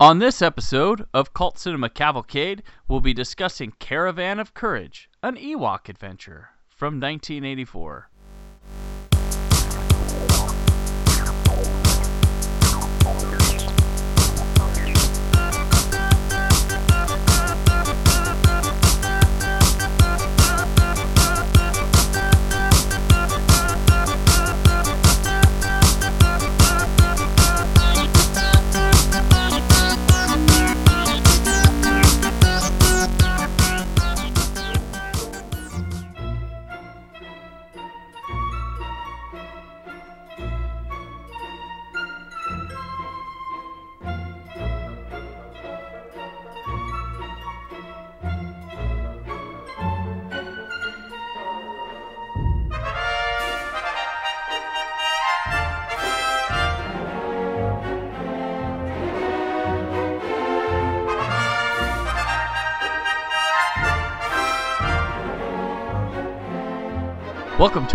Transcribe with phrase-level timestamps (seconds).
[0.00, 5.90] On this episode of Cult Cinema Cavalcade, we'll be discussing Caravan of Courage, an Ewok
[5.90, 8.09] adventure from 1984.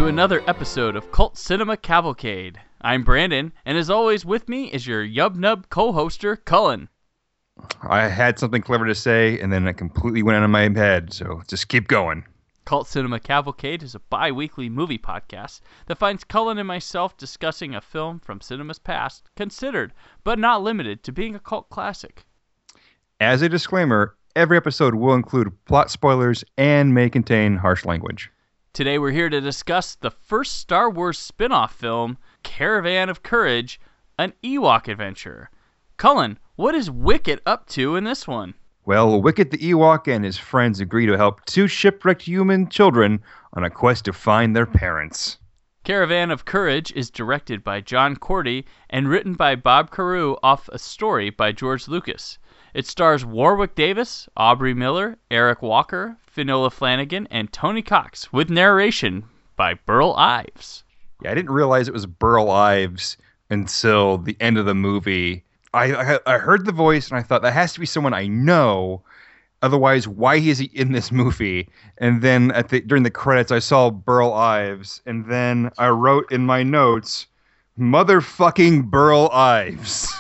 [0.05, 2.59] To another episode of Cult Cinema Cavalcade.
[2.79, 6.89] I'm Brandon, and as always, with me is your Yub Nub co hoster, Cullen.
[7.81, 11.11] I had something clever to say, and then it completely went out of my head,
[11.11, 12.23] so just keep going.
[12.65, 17.73] Cult Cinema Cavalcade is a bi weekly movie podcast that finds Cullen and myself discussing
[17.73, 19.91] a film from cinema's past, considered,
[20.23, 22.25] but not limited to being a cult classic.
[23.19, 28.29] As a disclaimer, every episode will include plot spoilers and may contain harsh language.
[28.75, 33.79] Today we're here to discuss the first Star Wars spin off film, Caravan of Courage,
[34.19, 35.49] an Ewok adventure.
[35.95, 38.53] Cullen, what is Wicket up to in this one?
[38.83, 43.23] Well, Wicket the Ewok and his friends agree to help two shipwrecked human children
[43.53, 45.37] on a quest to find their parents.
[45.85, 50.79] Caravan of Courage is directed by John Korty and written by Bob Carrau off a
[50.79, 52.39] story by George Lucas.
[52.75, 59.23] It stars Warwick Davis, Aubree Miller, Eric Walker, Fionnula Flanagan, and Tony Cox, with narration
[59.55, 60.83] by Burl Ives.
[61.23, 63.15] Yeah, I didn't realize it was Burl Ives
[63.49, 65.45] until the end of the movie.
[65.73, 68.27] I, I I heard the voice and I thought that has to be someone I
[68.27, 69.03] know.
[69.61, 71.69] Otherwise, why is he in this movie?
[71.99, 76.29] And then at the during the credits, I saw Burl Ives, and then I wrote
[76.29, 77.27] in my notes,
[77.79, 80.13] "Motherfucking Burl Ives."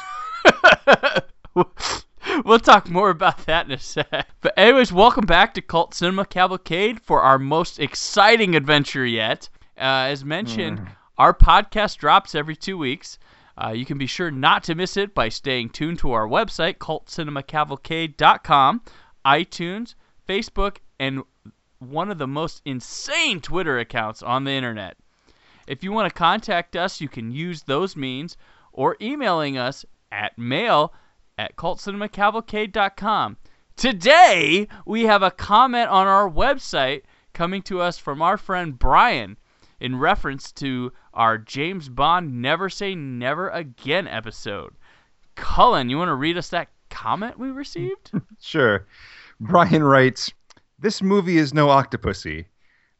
[2.45, 4.27] we'll talk more about that in a sec.
[4.41, 9.49] But anyways, welcome back to Cult Cinema Cavalcade for our most exciting adventure yet.
[9.77, 10.87] Uh, as mentioned, Mm.
[11.17, 13.19] our podcast drops every two weeks.
[13.57, 16.77] Uh, you can be sure not to miss it by staying tuned to our website,
[16.77, 18.81] cultcinemacavalcade.com,
[19.25, 19.95] iTunes,
[20.27, 21.23] Facebook, and
[21.79, 24.97] one of the most insane Twitter accounts on the internet.
[25.67, 28.37] If you want to contact us, you can use those means
[28.71, 30.93] or emailing us at mail
[31.37, 33.37] at cultcinemacavalcade.com.
[33.75, 37.01] Today, we have a comment on our website
[37.33, 39.37] coming to us from our friend Brian
[39.79, 44.73] in reference to our James Bond Never Say Never Again episode.
[45.35, 48.11] Cullen, you want to read us that comment we received?
[48.39, 48.85] Sure.
[49.39, 50.31] Brian writes,
[50.79, 52.45] This movie is no Octopussy.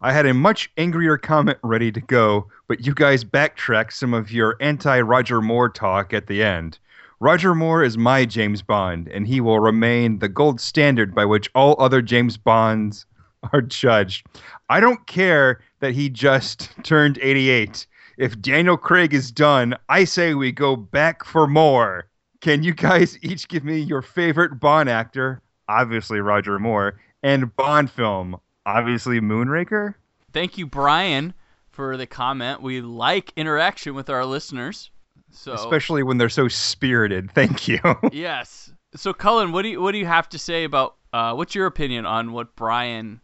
[0.01, 4.31] I had a much angrier comment ready to go, but you guys backtracked some of
[4.31, 6.79] your anti Roger Moore talk at the end.
[7.21, 11.49] Roger Moore is my James Bond, and he will remain the gold standard by which
[11.55, 13.05] all other James Bonds
[13.53, 14.27] are judged.
[14.69, 17.87] I don't care that he just turned 88.
[18.17, 22.07] If Daniel Craig is done, I say we go back for more.
[22.41, 25.41] Can you guys each give me your favorite Bond actor?
[25.69, 26.99] Obviously, Roger Moore.
[27.23, 28.37] And Bond film?
[28.65, 29.95] Obviously, Moonraker?
[30.33, 31.33] Thank you, Brian,
[31.71, 32.61] for the comment.
[32.61, 34.91] We like interaction with our listeners.
[35.35, 37.31] So Especially when they're so spirited.
[37.31, 37.79] Thank you.
[38.11, 38.71] yes.
[38.95, 41.65] So Cullen, what do you what do you have to say about uh, what's your
[41.65, 43.21] opinion on what Brian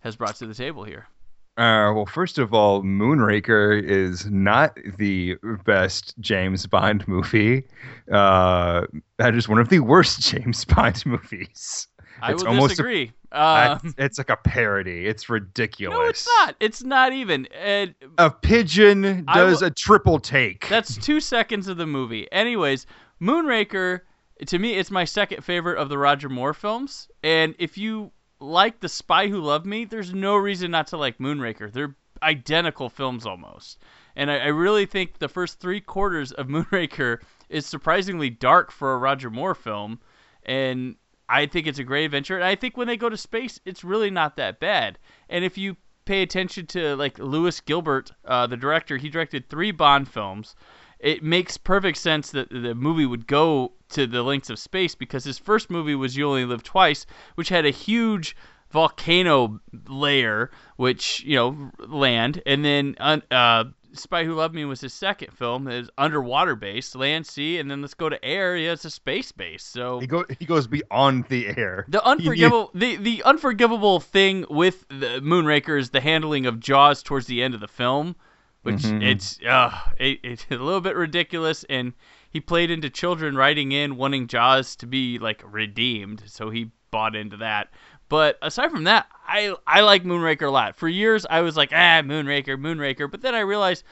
[0.00, 1.08] has brought to the table here?
[1.56, 5.34] Uh, well, first of all, Moonraker is not the
[5.66, 7.64] best James Bond movie.
[8.12, 8.86] Uh,
[9.16, 11.88] that is one of the worst James Bond movies.
[12.22, 13.12] I It's will almost a- disagree.
[13.30, 15.06] Uh, Um, it's like a parody.
[15.06, 15.96] It's ridiculous.
[15.98, 16.56] no, it's not.
[16.60, 17.46] It's not even.
[17.54, 20.66] And A pigeon does will- a triple take.
[20.68, 22.30] that's two seconds of the movie.
[22.32, 22.86] Anyways,
[23.20, 24.00] Moonraker,
[24.46, 27.08] to me, it's my second favorite of the Roger Moore films.
[27.22, 31.18] And if you like The Spy Who Loved Me, there's no reason not to like
[31.18, 31.70] Moonraker.
[31.72, 33.78] They're identical films almost.
[34.16, 37.18] And I, I really think the first three quarters of Moonraker
[37.48, 40.00] is surprisingly dark for a Roger Moore film.
[40.44, 40.96] And
[41.28, 42.36] I think it's a great adventure.
[42.36, 44.98] And I think when they go to space, it's really not that bad.
[45.28, 49.70] And if you pay attention to like Lewis Gilbert, uh, the director, he directed three
[49.70, 50.56] Bond films.
[50.98, 55.24] it makes perfect sense that the movie would go to the lengths of space because
[55.24, 58.34] his first movie was You Only Live Twice, which had a huge
[58.70, 64.92] volcano layer, which you know land, and then uh, Spy Who Loved Me was his
[64.92, 65.68] second film.
[65.68, 68.56] Is underwater based, land, sea, and then let's go to air.
[68.56, 69.64] Yeah, it's a space base.
[69.64, 71.84] So he go he goes beyond the air.
[71.88, 77.26] The unforgivable the, the unforgivable thing with the Moonraker is the handling of Jaws towards
[77.26, 78.16] the end of the film,
[78.62, 79.02] which mm-hmm.
[79.02, 81.92] it's uh it, it's a little bit ridiculous and
[82.30, 87.16] he played into children writing in wanting Jaws to be like redeemed, so he bought
[87.16, 87.68] into that.
[88.08, 90.76] But aside from that, I I like Moonraker a lot.
[90.76, 93.10] For years, I was like, ah, Moonraker, Moonraker.
[93.10, 93.84] But then I realized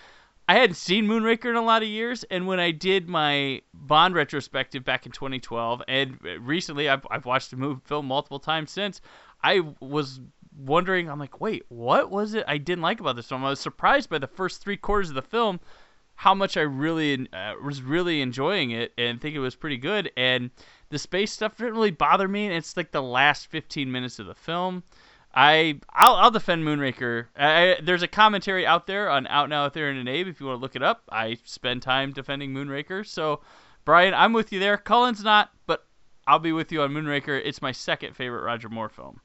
[0.49, 4.15] I hadn't seen Moonraker in a lot of years, and when I did my Bond
[4.15, 9.01] retrospective back in 2012, and recently I've, I've watched the movie film multiple times since,
[9.43, 10.21] I was
[10.57, 13.45] wondering, I'm like, wait, what was it I didn't like about this film?
[13.45, 15.59] I was surprised by the first three quarters of the film,
[16.17, 20.11] how much I really uh, was really enjoying it and think it was pretty good.
[20.17, 20.51] And
[20.89, 22.49] the space stuff didn't really bother me.
[22.49, 24.83] It's like the last 15 minutes of the film.
[25.35, 27.27] I I'll, I'll defend Moonraker.
[27.37, 30.29] I, there's a commentary out there on Out Now, Out There in an Abe.
[30.29, 33.07] If you want to look it up, I spend time defending Moonraker.
[33.07, 33.43] So,
[33.85, 34.79] Brian, I'm with you there.
[34.79, 35.87] Cullen's not, but
[36.27, 37.39] I'll be with you on Moonraker.
[37.45, 39.21] It's my second favorite Roger Moore film.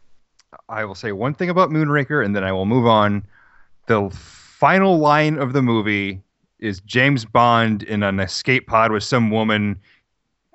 [0.68, 3.26] I will say one thing about Moonraker, and then I will move on.
[3.88, 6.22] The final line of the movie
[6.62, 9.80] is James Bond in an escape pod with some woman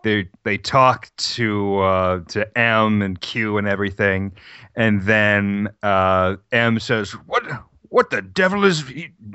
[0.06, 4.30] they they talk to uh, to M and Q and everything,
[4.76, 7.44] and then uh, M says, "What
[7.88, 8.84] what the devil is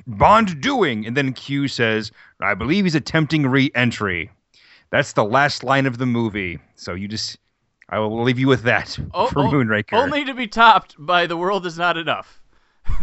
[0.07, 4.31] Bond doing?" And then Q says, "I believe he's attempting re-entry."
[4.91, 6.59] That's the last line of the movie.
[6.75, 7.37] So you just,
[7.89, 9.93] I will leave you with that oh, for Moonraker.
[9.93, 12.41] Only to be topped by "The World Is Not Enough."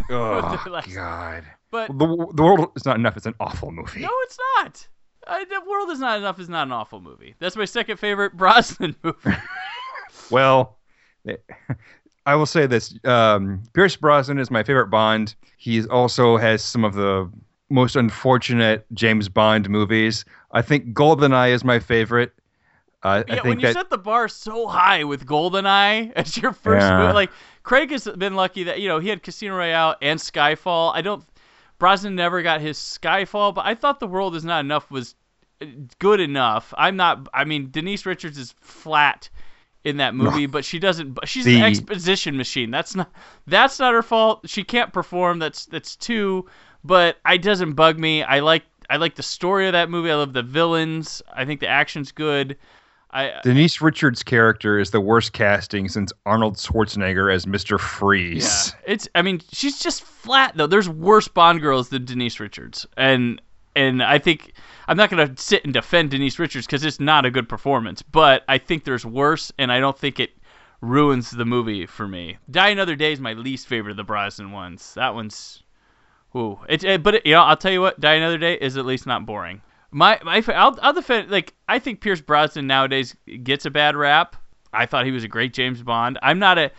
[0.09, 1.45] oh God!
[1.71, 3.17] But the, the world is not enough.
[3.17, 4.01] It's an awful movie.
[4.01, 4.87] No, it's not.
[5.27, 7.35] Uh, the World Is Not Enough is not an awful movie.
[7.39, 9.37] That's my second favorite Brosnan movie.
[10.31, 10.77] well,
[12.25, 15.35] I will say this: um, Pierce Brosnan is my favorite Bond.
[15.57, 17.29] He also has some of the
[17.69, 20.25] most unfortunate James Bond movies.
[20.51, 22.33] I think GoldenEye is my favorite.
[23.03, 26.37] Uh, yeah, I think when you that, set the bar so high with GoldenEye as
[26.37, 26.99] your first yeah.
[26.99, 27.31] movie, like
[27.63, 30.91] Craig has been lucky that you know he had Casino Royale and Skyfall.
[30.93, 31.23] I don't.
[31.79, 35.15] Brosnan never got his Skyfall, but I thought The World Is Not Enough was
[35.61, 35.65] uh,
[35.97, 36.73] good enough.
[36.77, 37.27] I'm not.
[37.33, 39.29] I mean, Denise Richards is flat
[39.83, 41.17] in that movie, but she doesn't.
[41.25, 42.69] She's the, an exposition machine.
[42.69, 43.11] That's not.
[43.47, 44.47] That's not her fault.
[44.49, 45.39] She can't perform.
[45.39, 46.45] That's that's two.
[46.83, 48.23] But it doesn't bug me.
[48.23, 48.63] I like.
[48.89, 50.11] I like the story of that movie.
[50.11, 51.21] I love the villains.
[51.31, 52.57] I think the action's good.
[53.11, 57.79] I, Denise Richards' character is the worst casting since Arnold Schwarzenegger as Mr.
[57.79, 58.73] Freeze.
[58.75, 59.09] Yeah, it's.
[59.15, 60.67] I mean, she's just flat though.
[60.67, 63.41] There's worse Bond girls than Denise Richards, and
[63.75, 64.53] and I think
[64.87, 68.01] I'm not going to sit and defend Denise Richards because it's not a good performance,
[68.01, 70.31] but I think there's worse, and I don't think it
[70.81, 72.37] ruins the movie for me.
[72.51, 74.93] Die Another Day is my least favorite of the Brosnan ones.
[74.93, 75.63] That one's,
[76.35, 78.53] ooh, it, it eh, but it, you know, I'll tell you what, Die Another Day
[78.53, 79.61] is at least not boring.
[79.91, 84.35] My my, I'll, I'll defend like I think Pierce Brosnan nowadays gets a bad rap.
[84.71, 86.19] I thought he was a great James Bond.
[86.21, 86.71] I'm not a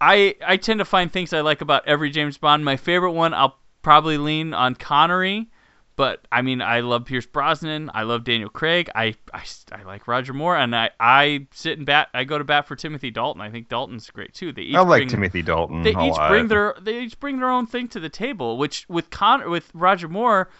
[0.00, 2.64] I I tend to find things I like about every James Bond.
[2.64, 5.48] My favorite one, I'll probably lean on Connery.
[5.96, 7.88] But I mean, I love Pierce Brosnan.
[7.94, 8.90] I love Daniel Craig.
[8.96, 12.08] I, I, I like Roger Moore, and I, I sit and bat.
[12.12, 13.40] I go to bat for Timothy Dalton.
[13.40, 14.52] I think Dalton's great too.
[14.52, 15.84] They each I like bring, Timothy Dalton.
[15.84, 16.28] They each lot.
[16.28, 18.58] bring their they each bring their own thing to the table.
[18.58, 20.50] Which with Con with Roger Moore,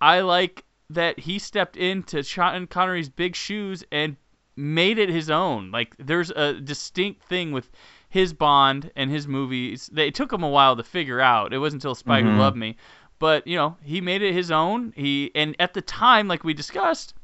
[0.00, 4.16] I like that he stepped into Sean Connery's big shoes and
[4.56, 5.70] made it his own.
[5.70, 7.70] Like there's a distinct thing with
[8.08, 9.88] his Bond and his movies.
[9.92, 11.52] They, it took him a while to figure out.
[11.52, 12.32] It wasn't until Spy mm-hmm.
[12.32, 12.76] Who Loved Me
[13.22, 14.92] but you know, he made it his own.
[14.96, 17.14] He and at the time, like we discussed,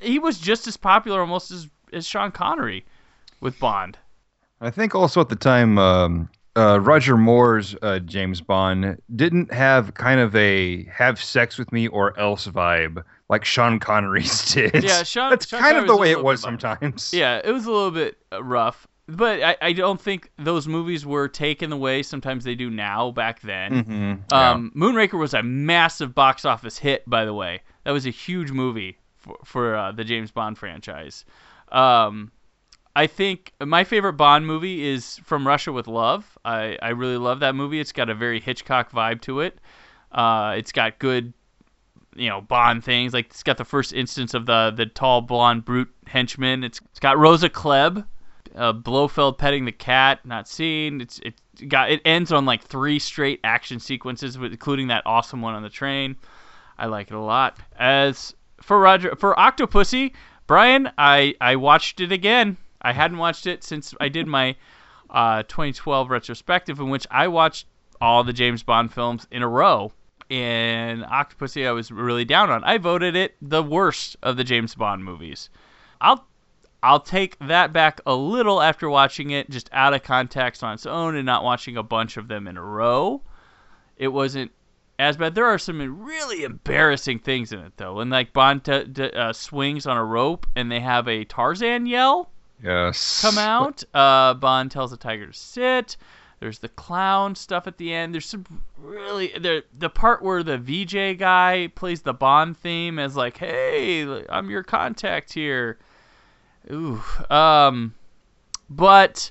[0.00, 2.84] he was just as popular almost as as Sean Connery
[3.38, 3.96] with Bond.
[4.60, 6.28] I think also at the time, um,
[6.60, 11.88] uh, Roger Moore's uh, James Bond didn't have kind of a have sex with me
[11.88, 14.82] or else vibe like Sean Connery's did.
[14.82, 15.30] Yeah, Sean.
[15.30, 17.12] That's Sean kind Connery's of the way it was sometimes.
[17.14, 18.86] Yeah, it was a little bit uh, rough
[19.16, 23.10] but I, I don't think those movies were taken the way sometimes they do now
[23.10, 23.84] back then.
[23.84, 24.14] Mm-hmm.
[24.30, 24.50] Yeah.
[24.50, 27.62] Um, Moonraker was a massive box office hit, by the way.
[27.84, 31.24] That was a huge movie for, for uh, the James Bond franchise.
[31.72, 32.30] Um,
[33.00, 36.36] I think my favorite Bond movie is From Russia with Love.
[36.44, 37.80] I, I really love that movie.
[37.80, 39.58] It's got a very Hitchcock vibe to it.
[40.12, 41.32] Uh, it's got good,
[42.14, 43.14] you know, Bond things.
[43.14, 46.62] Like it's got the first instance of the the tall blonde brute henchman.
[46.62, 48.04] It's, it's got Rosa Klebb
[48.54, 51.00] uh, Blofeld petting the cat, not seen.
[51.00, 51.40] It's it
[51.70, 55.70] got it ends on like three straight action sequences, including that awesome one on the
[55.70, 56.16] train.
[56.76, 57.60] I like it a lot.
[57.78, 60.12] As for Roger for Octopussy,
[60.46, 62.58] Brian, I I watched it again.
[62.82, 64.56] I hadn't watched it since I did my
[65.10, 67.66] uh, 2012 retrospective, in which I watched
[68.00, 69.92] all the James Bond films in a row.
[70.30, 72.62] And Octopussy, I was really down on.
[72.62, 75.50] I voted it the worst of the James Bond movies.
[76.00, 76.26] I'll
[76.82, 80.86] I'll take that back a little after watching it just out of context on its
[80.86, 83.22] own and not watching a bunch of them in a row.
[83.98, 84.52] It wasn't
[84.98, 85.34] as bad.
[85.34, 87.94] There are some really embarrassing things in it though.
[87.94, 91.84] When like Bond t- t- uh, swings on a rope and they have a Tarzan
[91.86, 92.30] yell
[92.62, 93.22] Yes.
[93.22, 93.82] come out.
[93.94, 95.96] Uh, Bond tells the tiger to sit.
[96.40, 98.14] There's the clown stuff at the end.
[98.14, 98.44] There's some
[98.78, 104.24] really the the part where the Vijay guy plays the Bond theme as like, "Hey,
[104.28, 105.78] I'm your contact here."
[106.72, 107.02] Ooh.
[107.28, 107.94] Um,
[108.70, 109.30] but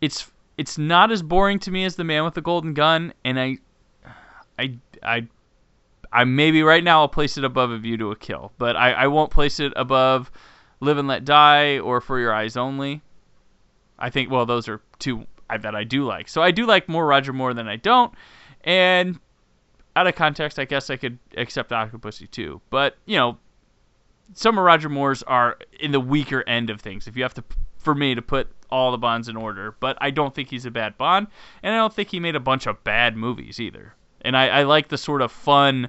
[0.00, 3.40] it's it's not as boring to me as the Man with the Golden Gun, and
[3.40, 3.58] I,
[4.58, 5.26] I, I,
[6.12, 8.92] I maybe right now I'll place it above A View to a Kill, but I,
[8.92, 10.30] I won't place it above
[10.80, 13.02] Live and Let Die or For Your Eyes Only.
[13.98, 16.28] I think well those are two that I do like.
[16.28, 18.12] So I do like more Roger Moore than I don't,
[18.64, 19.18] and
[19.96, 22.60] out of context, I guess I could accept Octopussy too.
[22.70, 23.38] But you know,
[24.32, 27.06] some of Roger Moore's are in the weaker end of things.
[27.06, 27.44] If you have to,
[27.78, 30.70] for me to put all the Bonds in order, but I don't think he's a
[30.70, 31.28] bad Bond,
[31.62, 33.94] and I don't think he made a bunch of bad movies either.
[34.22, 35.88] And I, I like the sort of fun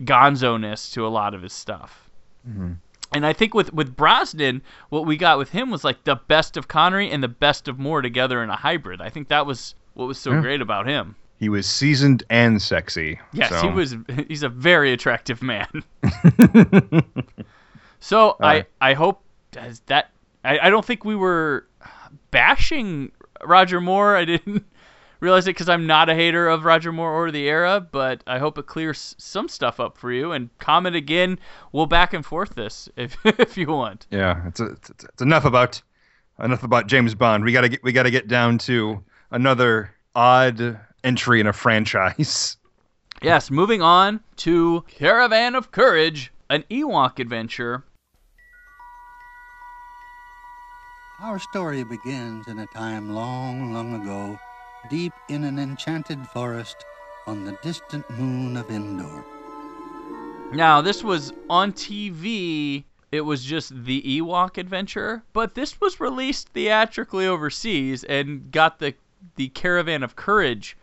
[0.00, 2.10] gonzo-ness to a lot of his stuff.
[2.46, 2.72] Mm-hmm.
[3.16, 6.58] And I think with with Brosnan, what we got with him was like the best
[6.58, 9.00] of Connery and the best of Moore together in a hybrid.
[9.00, 10.42] I think that was what was so Yeah.
[10.42, 11.16] great about him.
[11.38, 13.18] He was seasoned and sexy.
[13.32, 13.96] Yes, so- he was.
[14.28, 15.66] He's a very attractive man.
[18.00, 18.62] so I Uh.
[18.82, 19.22] I hope
[19.56, 20.10] as that
[20.44, 21.66] I, I don't think we were
[22.30, 24.14] bashing Roger Moore.
[24.16, 24.64] I didn't
[25.20, 28.38] realize it because I'm not a hater of Roger Moore or the era, but I
[28.38, 30.32] hope it clears some stuff up for you.
[30.32, 31.38] And comment again.
[31.72, 34.06] We'll back and forth this if if you want.
[34.10, 35.80] Yeah, it's, it's, it's it's enough about
[36.42, 37.44] enough about James Bond.
[37.44, 42.56] We gotta get we gotta get down to another odd entry in a franchise.
[43.22, 47.82] Yes, moving on to Caravan of Courage, an Ewok adventure.
[51.22, 54.38] Our story begins in a time long, long ago,
[54.88, 56.76] deep in an enchanted forest
[57.26, 59.24] on the distant moon of Endor.
[60.52, 62.84] Now, this was on TV.
[63.12, 68.94] It was just the Ewok adventure, but this was released theatrically overseas and got the
[69.36, 70.76] the Caravan of Courage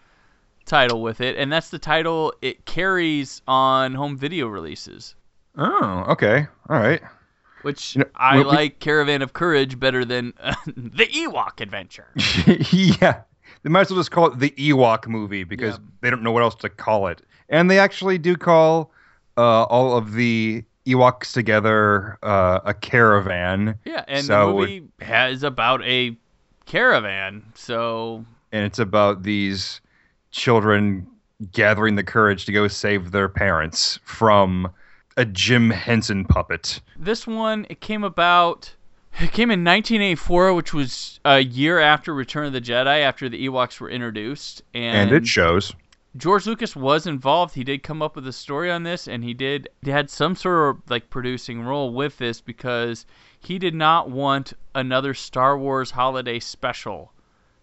[0.65, 5.15] title with it, and that's the title it carries on home video releases.
[5.57, 7.01] Oh, okay, all right.
[7.61, 10.33] Which You know, I we- we- like Caravan of Courage better than
[10.67, 12.07] the Ewok adventure.
[12.71, 13.21] yeah,
[13.63, 15.83] they might as well just call it the Ewok movie because Yeah.
[16.01, 17.21] they don't know what else to call it.
[17.49, 18.91] And they actually do call
[19.37, 25.43] uh, all of the Ewoks together uh, a caravan, Yeah, and So- the movie has
[25.43, 26.15] about a
[26.65, 29.81] caravan, so and it's about these
[30.31, 31.07] children
[31.51, 34.71] gathering the courage to go save their parents from
[35.17, 36.79] a Jim Henson puppet.
[36.97, 38.73] This one it came about.
[39.19, 43.47] It came in 1984, which was a year after Return of the Jedi, after the
[43.47, 45.71] Ewoks were introduced, and, And it shows.
[46.17, 47.53] George Lucas was involved.
[47.53, 50.35] He did come up with a story on this, and he did he had some
[50.35, 53.05] sort of like producing role with this because
[53.39, 57.13] he did not want another Star Wars holiday special.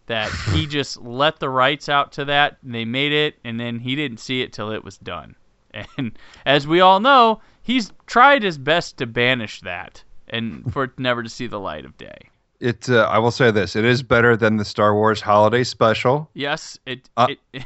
[0.06, 3.80] That he just let the rights out to that, and they made it, and then
[3.80, 5.34] he didn't see it till it was done.
[5.96, 6.16] And
[6.46, 11.22] as we all know, he's tried his best to banish that and for it never
[11.22, 12.30] to see the light of day.
[12.60, 12.88] It.
[12.88, 16.30] Uh, I will say this: it is better than the Star Wars Holiday Special.
[16.34, 17.08] Yes, it.
[17.16, 17.64] Uh, it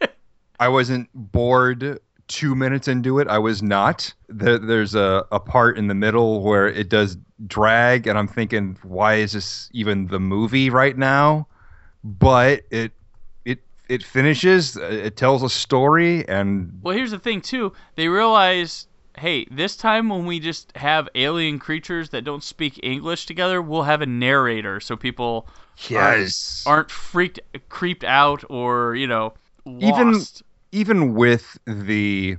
[0.60, 3.28] I wasn't bored two minutes into it.
[3.28, 4.12] I was not.
[4.28, 8.78] There, there's a, a part in the middle where it does drag, and I'm thinking,
[8.82, 11.46] why is this even the movie right now?
[12.04, 12.92] But it
[13.44, 14.76] it it finishes.
[14.76, 17.72] It tells a story, and Well, here's the thing too.
[17.96, 18.86] They realize,
[19.18, 23.82] hey, this time when we just have alien creatures that don't speak English together, we'll
[23.82, 25.46] have a narrator so people
[25.88, 29.34] yes, aren't freaked, creeped out, or you know,
[29.66, 30.42] Even- lost.
[30.72, 32.36] even with the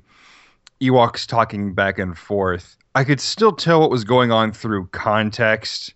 [0.82, 5.94] Ewoks talking back and forth, I could still tell what was going on through context.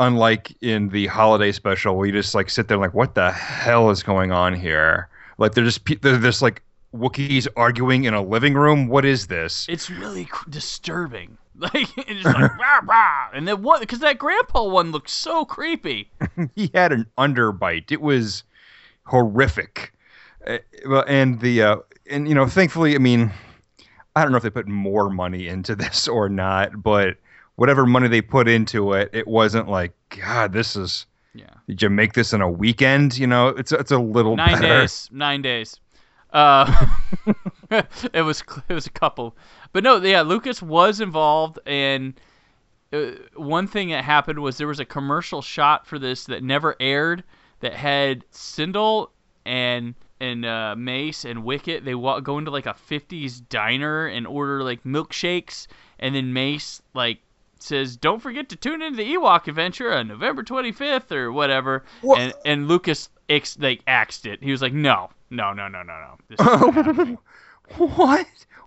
[0.00, 3.90] Unlike in the holiday special, where you just like sit there like, what the hell
[3.90, 5.08] is going on here?
[5.38, 6.62] Like they're just they're just like
[6.94, 8.88] Wookiees arguing in a living room.
[8.88, 9.66] What is this?
[9.68, 11.36] It's really cr- disturbing.
[11.60, 13.30] Like it's just like rah, rah.
[13.34, 13.80] and then what?
[13.80, 16.08] Because that grandpa one looked so creepy.
[16.54, 17.90] he had an underbite.
[17.90, 18.44] It was
[19.02, 19.92] horrific.
[20.46, 20.58] Uh,
[21.08, 21.76] and the uh,
[22.08, 23.32] and you know, thankfully, I mean,
[24.14, 27.16] I don't know if they put more money into this or not, but
[27.56, 31.06] whatever money they put into it, it wasn't like, God, this is.
[31.34, 31.46] Yeah.
[31.66, 33.18] Did you make this in a weekend?
[33.18, 34.80] You know, it's it's a little Nine better.
[34.82, 35.08] days.
[35.12, 35.80] Nine days.
[36.32, 36.86] Uh,
[37.70, 39.36] it was it was a couple,
[39.72, 42.20] but no, yeah, Lucas was involved, and
[42.92, 46.76] uh, one thing that happened was there was a commercial shot for this that never
[46.80, 47.24] aired
[47.60, 49.08] that had Cindel
[49.46, 51.84] and and uh, Mace and Wicket.
[51.84, 55.66] They wa- go into like a '50s diner and order like milkshakes,
[55.98, 57.20] and then Mace like
[57.58, 62.20] says, "Don't forget to tune into the Ewok adventure on November 25th or whatever." What?
[62.20, 64.42] And and Lucas ex- like axed it.
[64.42, 67.18] He was like, "No, no, no, no, no, no." This isn't happening."
[67.76, 68.26] what?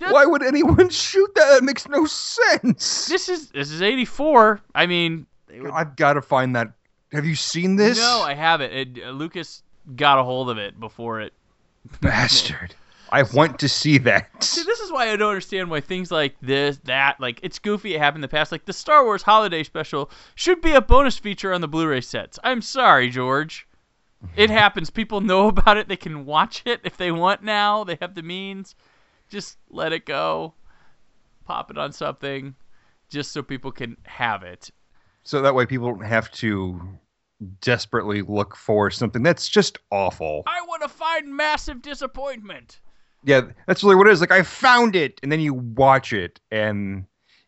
[0.10, 1.46] Why would anyone shoot that?
[1.52, 3.06] That makes no sense.
[3.08, 4.60] this is this is 84.
[4.74, 6.72] I mean, they would- I've got to find that.
[7.12, 7.98] Have you seen this?
[8.00, 8.72] no, I haven't.
[8.74, 9.64] It, uh, Lucas
[9.96, 11.34] got a hold of it before it.
[12.02, 12.74] bastard.
[13.12, 14.42] I want to see that.
[14.42, 17.94] See, this is why I don't understand why things like this, that, like it's goofy.
[17.94, 18.52] It happened in the past.
[18.54, 22.40] Like the Star Wars Holiday Special should be a bonus feature on the Blu-ray sets.
[22.44, 23.68] I'm sorry, George.
[24.36, 24.90] It happens.
[24.90, 25.88] People know about it.
[25.88, 27.84] They can watch it if they want now.
[27.84, 28.76] They have the means.
[29.30, 30.54] Just let it go.
[31.46, 32.56] Pop it on something,
[33.10, 34.70] just so people can have it.
[35.24, 36.80] So that way people don't have to
[37.62, 40.44] desperately look for something that's just awful.
[40.46, 42.80] I want to find massive disappointment.
[43.24, 44.22] Yeah, that's really what it is.
[44.22, 47.06] Like I found it, and then you watch it, and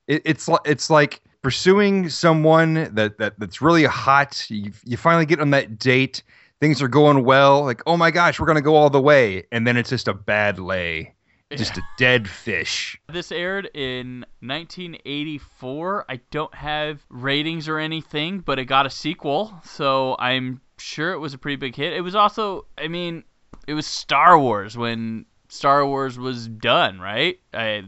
[0.08, 4.46] it, it's li- it's like pursuing someone that, that that's really hot.
[4.50, 6.24] You you finally get on that date.
[6.64, 7.66] Things are going well.
[7.66, 10.14] Like oh my gosh, we're gonna go all the way, and then it's just a
[10.14, 11.14] bad lay,
[11.54, 12.98] just a dead fish.
[13.12, 16.06] This aired in 1984.
[16.08, 21.20] I don't have ratings or anything, but it got a sequel, so I'm sure it
[21.20, 21.92] was a pretty big hit.
[21.92, 23.26] It was also, I mean,
[23.68, 27.42] it was Star Wars when Star Wars was done, right?
[27.54, 27.84] I,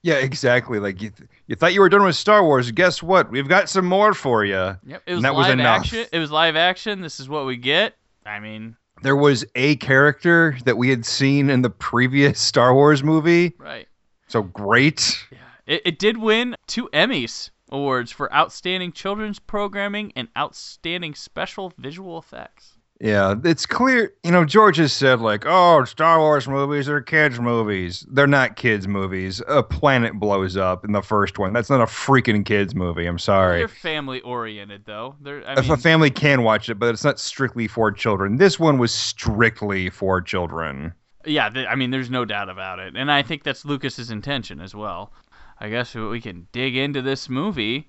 [0.00, 0.80] Yeah, exactly.
[0.80, 2.70] Like you, th- you thought you were done with Star Wars.
[2.70, 3.30] Guess what?
[3.30, 4.78] We've got some more for you.
[4.86, 5.80] yep, it was that was live enough.
[5.80, 6.06] action.
[6.10, 7.02] It was live action.
[7.02, 7.94] This is what we get.
[8.26, 13.02] I mean, There was a character that we had seen in the previous Star Wars
[13.02, 13.54] movie.
[13.58, 13.86] right.
[14.28, 15.24] So great.
[15.30, 15.38] Yeah.
[15.66, 22.18] It, it did win two Emmys awards for outstanding children's programming and outstanding special visual
[22.18, 22.75] effects.
[22.98, 24.14] Yeah, it's clear.
[24.24, 28.06] You know, George has said like, "Oh, Star Wars movies are kids' movies.
[28.08, 29.42] They're not kids' movies.
[29.48, 31.52] A planet blows up in the first one.
[31.52, 33.04] That's not a freaking kids' movie.
[33.06, 33.58] I'm sorry.
[33.58, 35.14] They're family oriented though.
[35.20, 38.36] They're I if mean, a family can watch it, but it's not strictly for children.
[38.38, 40.94] This one was strictly for children.
[41.26, 42.96] yeah, th- I mean there's no doubt about it.
[42.96, 45.12] And I think that's Lucas's intention as well.
[45.60, 47.88] I guess we we can dig into this movie.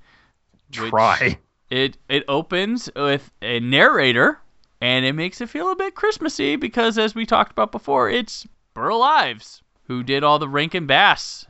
[0.72, 1.38] Try.
[1.70, 4.40] It it opens with a narrator
[4.82, 8.48] and it makes it feel a bit Christmassy because as we talked about before, it's
[8.74, 11.46] Burl Ives who did all the Rankin Bass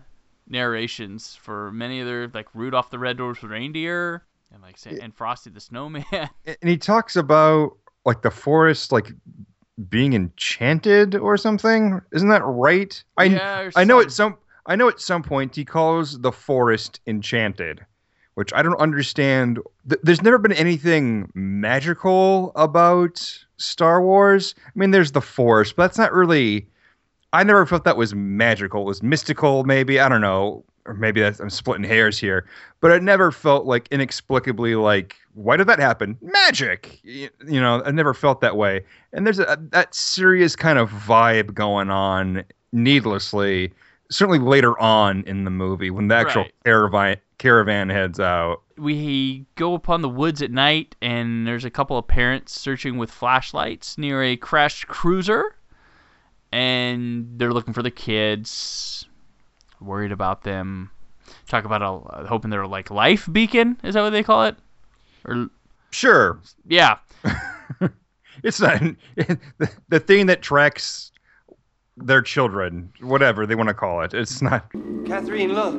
[0.48, 5.60] narrations for many of their like Rudolph the Red-Nosed Reindeer and like and Frosty the
[5.60, 6.06] Snowman.
[6.12, 9.12] and he talks about like the forest like
[9.90, 12.02] being enchanted or something.
[12.13, 13.04] Isn't that right?
[13.18, 17.02] I Yeah, i know at some i know at some point he calls the forest
[17.08, 17.86] enchanted
[18.38, 19.58] which i don't understand.
[19.89, 23.17] Th- there's never been anything magical about
[23.58, 24.54] star wars.
[24.63, 26.67] I mean there's the Force, but that's not really
[27.34, 28.82] i never felt that was magical.
[28.84, 32.47] It was mystical maybe i don't know or maybe i'm splitting hairs here
[32.80, 36.15] but it never felt like inexplicably like why did that happen?
[36.21, 37.00] Magic!
[37.04, 38.86] Y- you know i never felt that way.
[39.13, 43.73] And there's a that serious kind of vibe going on needlessly
[44.10, 46.54] certainly later on in the movie when the actual Right.
[46.63, 48.62] caravan caravan heads out.
[48.78, 53.12] We go upon the woods at night and there's a couple of parents searching with
[53.12, 55.56] flashlights near a crashed cruiser
[56.52, 59.06] and they're looking for the kids
[59.80, 60.89] worried about them
[61.48, 64.56] talk about a, hoping they're like life beacon is that what they call it?
[65.26, 65.50] Or
[65.91, 66.39] sure.
[66.67, 66.98] Yeah.
[68.43, 68.80] It's not
[69.15, 69.39] the,
[69.89, 71.12] the thing that tracks
[71.97, 74.69] their children whatever they want to call it it's not
[75.05, 75.73] Catarine, look.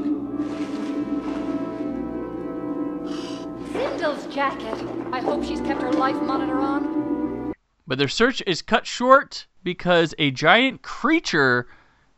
[3.73, 4.75] Cindel's jacket.
[5.13, 7.53] I hope she's kept her life monitor on.
[7.87, 11.67] but their search is cut short because a giant creature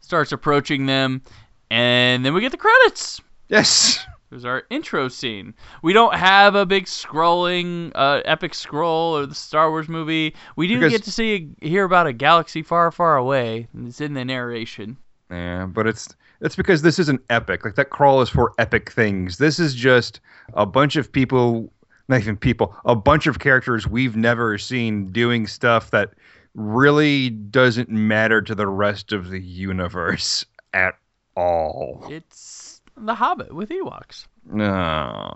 [0.00, 1.22] starts approaching them
[1.70, 5.55] and then we get the credits yes There's our intro scene.
[5.83, 10.35] We don't have a big scrolling uh, epic scroll or the Star Wars movie.
[10.57, 13.66] We do Because- get to see hear about a galaxy far, far away.
[13.75, 14.97] and It's in the narration.
[15.31, 16.09] Yeah, but it's
[16.40, 17.64] it's because this isn't epic.
[17.64, 19.38] Like that crawl is for epic things.
[19.38, 20.21] This is just
[20.55, 21.73] a bunch of people,
[22.09, 26.14] not even people, a bunch of characters we've never seen doing stuff that
[26.55, 30.97] really doesn't matter to the rest of the universe at
[31.37, 32.07] all.
[32.11, 32.69] It's
[33.00, 34.26] The Hobbit with Ewoks.
[34.46, 35.32] No.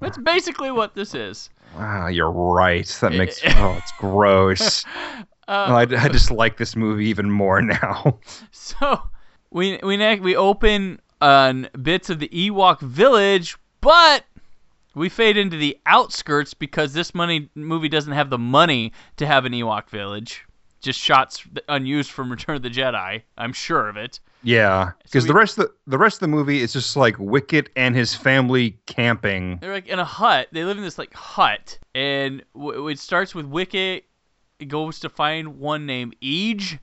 [0.00, 1.50] That's basically what this is.
[1.76, 2.86] Ah, you're right.
[3.00, 4.84] That makes oh, it's gross.
[4.84, 8.18] Uh, Oh, I, I just like this movie even more now.
[8.52, 9.02] So
[9.50, 14.24] we we we open on bits of the Ewok village, but
[14.94, 19.44] we fade into the outskirts because this money movie doesn't have the money to have
[19.44, 20.44] an Ewok village.
[20.82, 23.22] Just shots unused from Return of the Jedi.
[23.38, 24.18] I'm sure of it.
[24.42, 27.16] Yeah, because we- the rest of the, the rest of the movie is just like
[27.18, 29.58] Wicket and his family camping.
[29.60, 30.48] They're like in a hut.
[30.50, 34.04] They live in this like hut, and w- it starts with Wicket
[34.66, 36.78] goes to find one named Eej,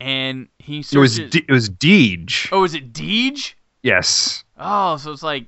[0.00, 1.30] and he It was searches.
[1.30, 2.48] D- it was Deej.
[2.50, 3.54] oh, is it Deej?
[3.84, 4.42] Yes.
[4.58, 5.46] Oh, so it's like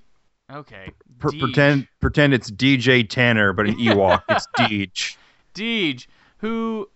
[0.52, 0.92] okay.
[1.18, 1.40] Deej.
[1.40, 4.22] pretend pretend it's DJ Tanner, but an Ewok.
[4.28, 5.16] it's Deej.
[5.54, 6.06] Deej,
[6.38, 6.88] who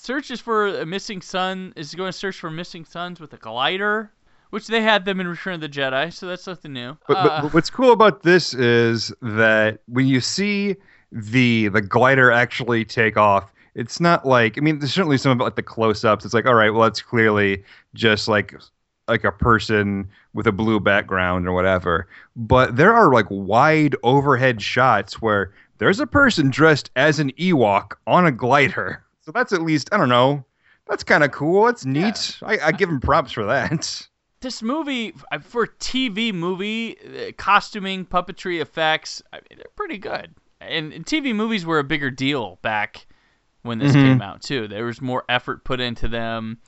[0.00, 4.10] searches for a missing son, is going to search for missing sons with a glider,
[4.48, 6.96] which they had them in Return of the Jedi, so that's something new.
[7.06, 10.76] But, Uh, but what's cool about this is that when you see
[11.12, 15.44] the the glider actually take off, it's not like I mean, there's certainly some of
[15.44, 16.24] like the close-ups.
[16.24, 17.62] It's like, all right, well, that's clearly
[17.94, 18.54] just like
[19.06, 22.08] like a person with a blue background or whatever.
[22.36, 27.92] But there are like wide overhead shots where there's a person dressed as an Ewok
[28.06, 29.04] on a glider.
[29.22, 30.44] So that's at least I don't know.
[30.88, 31.68] That's kind of cool.
[31.68, 32.38] It's neat.
[32.42, 34.06] I, I give him props for that.
[34.40, 40.34] this movie, uh, for TV movie, uh, costuming, puppetry effects, I mean, they're pretty good.
[40.60, 43.06] And, and TV movies were a bigger deal back
[43.62, 44.02] when this Mhm.
[44.02, 44.66] came out, too.
[44.66, 46.58] There was more effort put into them.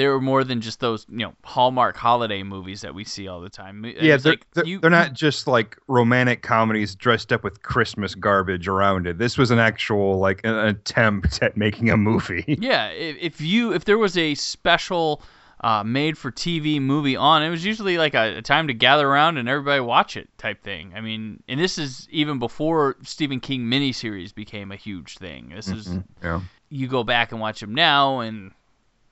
[0.00, 3.42] They were more than just those, you know, Hallmark holiday movies that we see all
[3.42, 3.84] the time.
[3.84, 7.62] It Yeah, they're, like, they're, you- they're not just like romantic comedies dressed up with
[7.62, 9.18] Christmas garbage around it.
[9.18, 12.44] This was an actual like an attempt at making a movie.
[12.60, 15.20] Yeah, if, if you if there was a special
[15.62, 19.06] uh, made for TV movie on, it was usually like a, a time to gather
[19.06, 20.92] around and everybody watch it type thing.
[20.96, 25.52] I mean, and this is even before Stephen King miniseries became a huge thing.
[25.54, 26.40] This is Yeah.
[26.70, 28.52] you go back and watch them now, and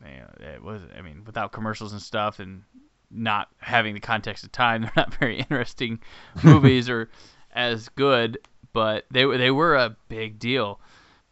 [0.05, 2.63] it was I mean without commercials and stuff and
[3.11, 6.01] not having the context of time, they're not very interesting
[6.43, 7.11] movies or
[7.53, 8.39] as good,
[8.73, 10.81] but they were they were a big deal.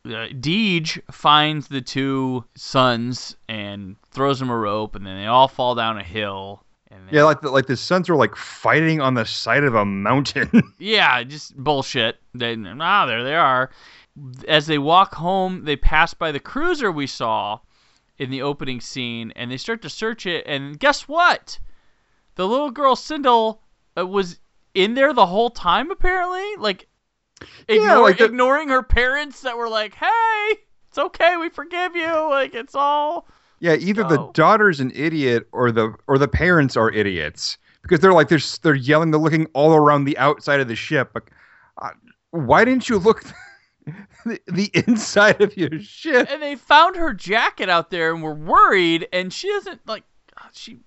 [0.04, 5.48] Uh, Deej finds the two sons and throws them a rope, and then they all
[5.48, 6.62] fall down a hill.
[6.92, 9.84] And Yeah, like the, like the sons are like fighting on the side of a
[9.84, 10.62] mountain.
[10.78, 12.18] yeah, just bullshit.
[12.34, 13.70] They ah, there they are.
[14.48, 17.58] As they walk home, they pass by the cruiser we saw
[18.18, 20.44] in the opening scene, and they start to search it.
[20.46, 21.58] And guess what?
[22.36, 23.58] The little girl Cindel
[23.98, 24.38] uh, was
[24.74, 26.44] in there the whole time, apparently.
[26.58, 26.86] Like,
[27.68, 30.50] ignore, like the- ignoring her parents that were like, "Hey,
[30.88, 33.26] it's okay, we forgive you." Like, it's all.
[33.60, 38.12] yeah, either the daughter's an idiot or the or the parents are idiots because they're
[38.12, 41.10] like they're they're yelling, they're looking all around the outside of the ship.
[41.14, 41.30] Like,
[41.80, 41.90] uh,
[42.32, 43.22] why didn't you look
[44.26, 46.28] the, the inside of your ship?
[46.30, 50.02] and they found her jacket out there and were worried and she doesn't like
[50.36, 50.78] uh, she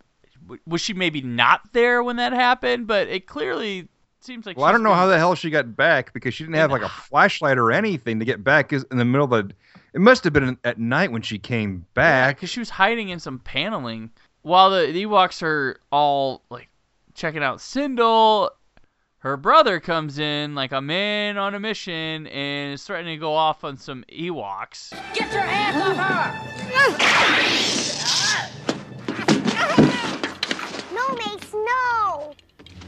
[0.65, 3.87] was she maybe not there when that happened but it clearly
[4.21, 6.43] seems like Well, I don't know been- how the hell she got back because she
[6.43, 9.47] didn't have like a flashlight or anything to get back is- in the middle of
[9.47, 9.53] the.
[9.93, 12.35] It must have been at night when she came back.
[12.35, 14.11] because she was hiding in some paneling
[14.43, 16.69] while the, the Ewoks are all like
[17.15, 18.49] checking out Cindel
[19.19, 23.33] her brother comes in like a man on a mission and is threatening to go
[23.33, 26.49] off on some Ewoks Get your hands off her!
[30.93, 32.33] No, Mace, no!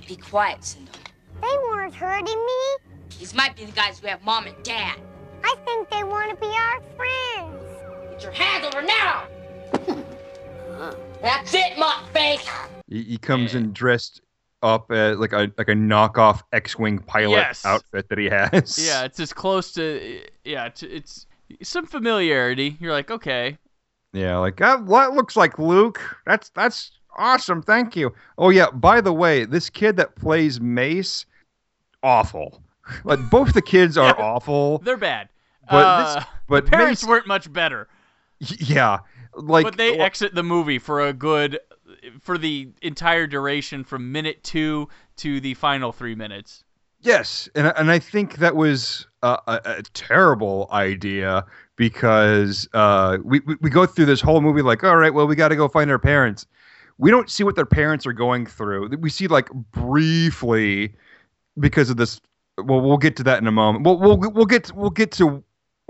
[0.07, 0.95] Be quiet, Cindel.
[1.41, 2.93] They weren't hurting me.
[3.19, 4.99] These might be the guys who have mom and dad.
[5.43, 7.63] I think they want to be our friends.
[8.11, 9.27] Get your hands over now!
[11.21, 12.47] That's it, mutt face!
[12.87, 14.21] He, he comes in dressed
[14.63, 17.65] up as like a like a knockoff X-wing pilot Yes.
[17.65, 18.77] outfit that he has.
[18.85, 21.25] yeah it's as close to yeah it's, it's
[21.63, 23.57] some familiarity you're like okay
[24.13, 25.99] Yeah, like that, that looks like Luke.
[26.25, 27.61] That's that's awesome.
[27.61, 28.13] Thank you.
[28.37, 31.25] Oh yeah, by the way, this kid that plays Mace,
[32.03, 32.61] awful.
[33.05, 34.23] Like both the kids are Yeah.
[34.23, 34.79] awful.
[34.79, 35.29] They're bad.
[35.69, 37.87] But uh, this- but the parents Mace- weren't much better.
[38.59, 38.99] Yeah,
[39.35, 41.59] like but they well, exit the movie for a good,
[42.21, 44.87] for the entire duration from minute two
[45.17, 46.63] to the final three minutes.
[47.01, 53.39] Yes, and and I think that was a, a, a terrible idea because uh, we,
[53.41, 55.67] we we go through this whole movie like, all right, well, we got to go
[55.67, 56.45] find our parents.
[56.99, 58.95] We don't see what their parents are going through.
[58.99, 60.93] We see like briefly
[61.59, 62.21] because of this.
[62.57, 63.83] Well, we'll get to that in a moment.
[63.83, 65.43] We'll we'll we'll get we'll get to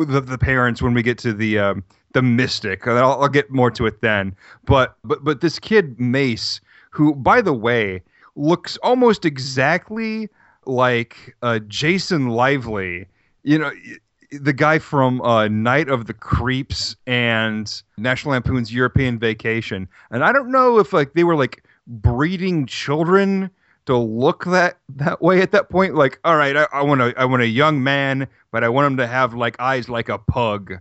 [0.06, 1.84] the, the parents when we get to the um,
[2.14, 2.88] the mystic.
[2.88, 4.36] I'll, I'll get more to it then.
[4.66, 6.62] But but but this kid Mace
[6.92, 8.04] who, by the way,
[8.36, 10.30] looks almost exactly
[10.66, 13.08] like uh, Jason Lively.
[13.44, 13.72] You know,
[14.32, 19.88] the guy from uh, Night of the Creeps and National Lampoon's European Vacation.
[20.12, 23.50] And I don't know if like they were like breeding children
[23.86, 25.96] to look that that way at that point.
[25.96, 28.88] Like, all right, I, I want a I want a young man, but I want
[28.88, 30.74] him to have like eyes like a pug.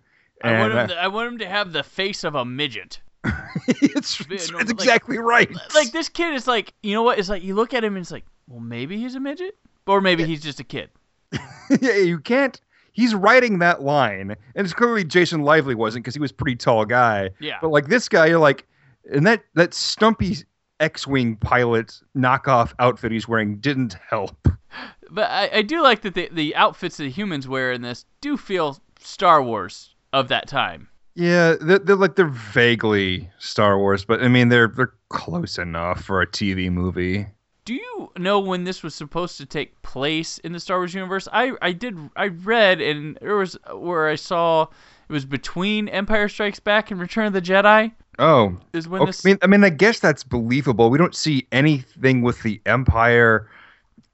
[0.43, 3.01] I want, him to, I want him to have the face of a midget.
[3.69, 5.51] it's, it's like- exactly right.
[5.75, 7.19] Like this kid is like, you know what?
[7.19, 9.57] It's like you look at him and it's like, well, maybe he's a midget,
[9.87, 10.91] or maybe he's just a kid.
[11.81, 12.61] yeah, you can't.
[12.93, 16.57] He's writing that line, and it's clearly Jason Lively wasn't because he was a pretty
[16.57, 17.31] tall guy.
[17.39, 17.59] Yeah.
[17.61, 18.67] But like this guy, you're like,
[19.13, 20.39] and that that stumpy
[20.81, 24.49] X-wing pilot knockoff outfit he's wearing didn't help.
[25.11, 28.05] But I, I do like that the the outfits that the humans wear in this
[28.21, 30.89] do feel Star Wars of that time.
[31.15, 36.03] Yeah, they're, they're like they're vaguely Star Wars, but I mean they're they're close enough
[36.03, 37.27] for a TV movie.
[37.65, 41.29] Do you know when this was supposed to take place in the Star Wars universe?
[41.33, 46.29] I, I did I read and there was where I saw it was between Empire
[46.29, 47.93] Strikes Back and Return of the Jedi.
[48.19, 50.91] Oh, Is when okay, this I mean, I mean, I guess that's believable.
[50.91, 53.49] We don't see anything with the Empire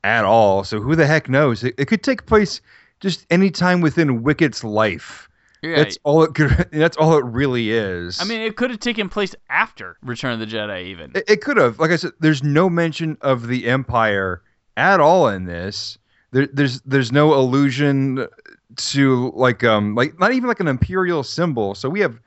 [0.06, 1.64] at all, so who the heck knows?
[1.64, 2.60] It, it could take place
[3.00, 5.28] just any time within Wicket's life.
[5.62, 6.68] yeah, That's all it could.
[6.72, 8.20] That's all it really is.
[8.20, 11.10] I mean it could have taken place after Return of the Jedi even.
[11.16, 11.80] it, it could have.
[11.80, 14.42] Like I said, there's no mention of the Empire
[14.76, 15.98] at all in this.
[16.30, 18.28] There, there's there's no allusion
[18.76, 21.74] to like um like not even like an imperial symbol.
[21.74, 22.20] So we have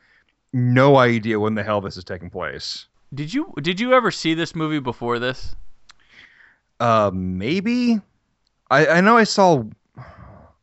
[0.52, 2.88] no idea when the hell this is taking place.
[3.14, 5.56] Did you did you ever see this movie before this?
[6.80, 8.00] Uh, maybe.
[8.72, 9.64] I I know I saw.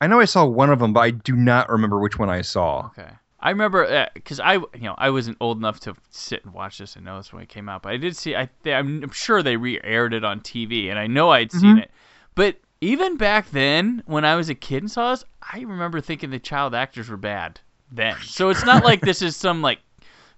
[0.01, 2.43] I know I saw one of them, but I do not remember which one I
[2.43, 2.87] saw.
[2.87, 3.09] Okay.
[3.41, 6.97] I remember because I, you know, I wasn't old enough to sit and watch this
[6.97, 8.35] and know this when it came out, but I did see.
[8.35, 11.91] I, I'm, I'm sure they re-aired it on TV, and I know I'd seen it.
[12.35, 16.31] But even back then, when I was a kid and saw this, I remember thinking
[16.31, 18.17] the child actors were bad then.
[18.23, 19.79] So it's not like this is some like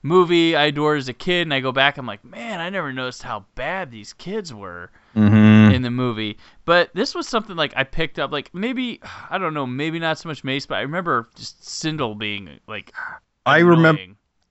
[0.03, 2.93] movie I adored as a kid, and I go back, I'm like, man, I never
[2.93, 5.75] noticed how bad these kids were Mm-hmm.
[5.75, 6.39] in the movie.
[6.65, 10.19] But this was something like I picked up, like maybe I don't know, maybe not
[10.19, 12.93] so much Mace, but I remember just Cindel being like.
[13.45, 14.01] I remember.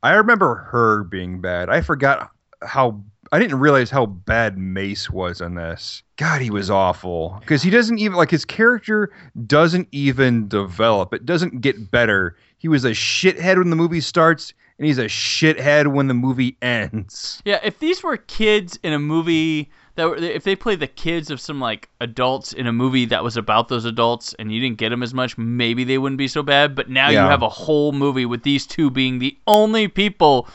[0.03, 1.69] I remember her being bad.
[1.69, 2.31] I forgot
[2.63, 3.01] how.
[3.31, 6.01] I didn't realize how bad Mace was in this.
[6.17, 7.37] God, he was awful.
[7.41, 9.11] Because he doesn't even like his character
[9.45, 11.13] doesn't even develop.
[11.13, 12.35] It doesn't get better.
[12.57, 16.57] He was a shithead when the movie starts, and he's a shithead when the movie
[16.61, 17.41] ends.
[17.45, 21.31] Yeah, if these were kids in a movie that were, if they played the kids
[21.31, 24.77] of some like adults in a movie that was about those adults and you didn't
[24.77, 26.75] get them as much, maybe they wouldn't be so bad.
[26.75, 30.47] But now you have a whole movie with these two being the only people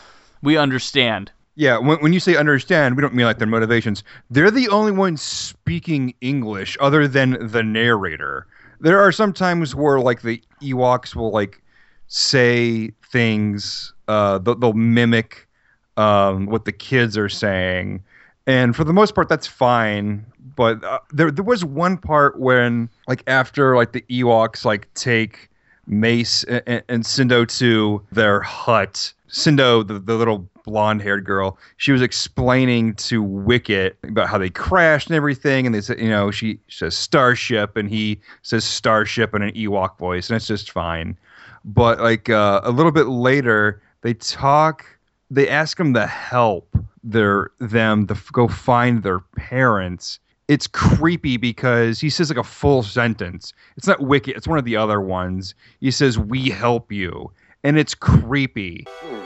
[0.42, 1.32] we understand.
[1.54, 4.04] Yeah, when, when you say understand, we don't mean like their motivations.
[4.30, 8.46] They're the only ones speaking English other than the narrator.
[8.80, 11.61] There are some times where like the Ewoks will like
[12.06, 15.48] say things, uh, they'll, they'll mimic
[15.96, 18.03] um, what the kids are saying,
[18.46, 20.27] and for the most part, that's fine.
[20.55, 25.48] But uh, there there was one part when like after like the Ewoks like take
[25.87, 29.12] Mace and, and, Sindo to their hut.
[29.29, 34.51] Sindo, the, the little blonde haired girl, she was explaining to Wicket about how they
[34.51, 35.66] crashed and everything.
[35.66, 39.98] And they said, you know, she says starship and he says starship in an Ewok
[39.98, 40.29] voice.
[40.29, 41.16] And it's just fine.
[41.64, 44.85] But like uh, a little bit later, they talk,
[45.31, 50.19] they ask him to help their them to f- go find their parents.
[50.49, 53.53] It's creepy because he says like a full sentence.
[53.77, 54.37] It's not Wicket.
[54.37, 55.55] it's one of the other ones.
[55.81, 57.31] He says, We help you.
[57.65, 58.85] And it's creepy.
[59.01, 59.21] Hmm.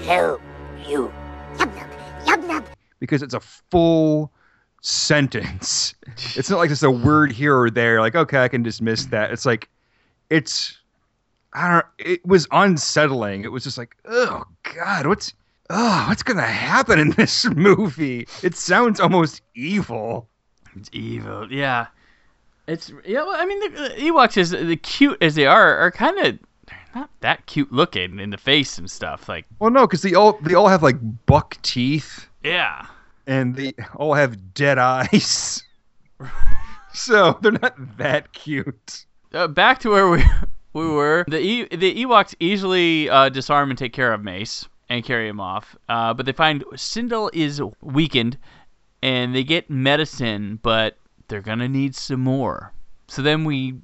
[0.05, 0.41] help
[0.87, 1.13] you.
[1.57, 1.91] Yub nub,
[2.25, 2.65] yub nub.
[3.01, 4.31] because it's a full
[4.81, 5.95] sentence.
[6.37, 8.01] It's not like just a word here or there.
[8.01, 9.31] Like, okay, I can dismiss that.
[9.31, 9.71] It's like,
[10.29, 10.79] it's,
[11.55, 11.87] I don't.
[11.99, 13.45] It was unsettling.
[13.45, 15.33] It was just like, oh god, what's,
[15.71, 18.29] oh, what's gonna happen in this movie?
[18.43, 20.29] It sounds almost evil.
[20.77, 21.87] It's evil, yeah.
[22.67, 23.23] It's yeah.
[23.23, 26.39] Well, I mean, the, the Ewoks, as the cute as they are, are kind of
[26.95, 29.29] not that cute looking in the face and stuff.
[29.29, 32.87] Like, Well, no, because they all they all have like buck teeth yeah.
[33.31, 35.63] And they all have dead eyes.
[36.93, 39.07] so they're not that cute.
[39.33, 40.25] uh, back to where we
[40.73, 41.25] we were.
[41.29, 45.39] The e- the Ewoks easily uh, disarm and take care of Mace and carry him
[45.41, 45.77] off.
[45.89, 48.37] Uh, but they find Cindel is weakened,
[49.03, 50.97] and they get medicine, but
[51.29, 52.73] they're gonna need some more.
[53.07, 53.75] So then we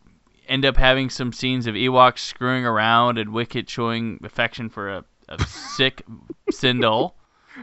[0.48, 5.04] end up having some scenes of Ewoks screwing around and Wicket showing affection for a,
[5.28, 6.02] a sick
[6.52, 7.12] Cindel.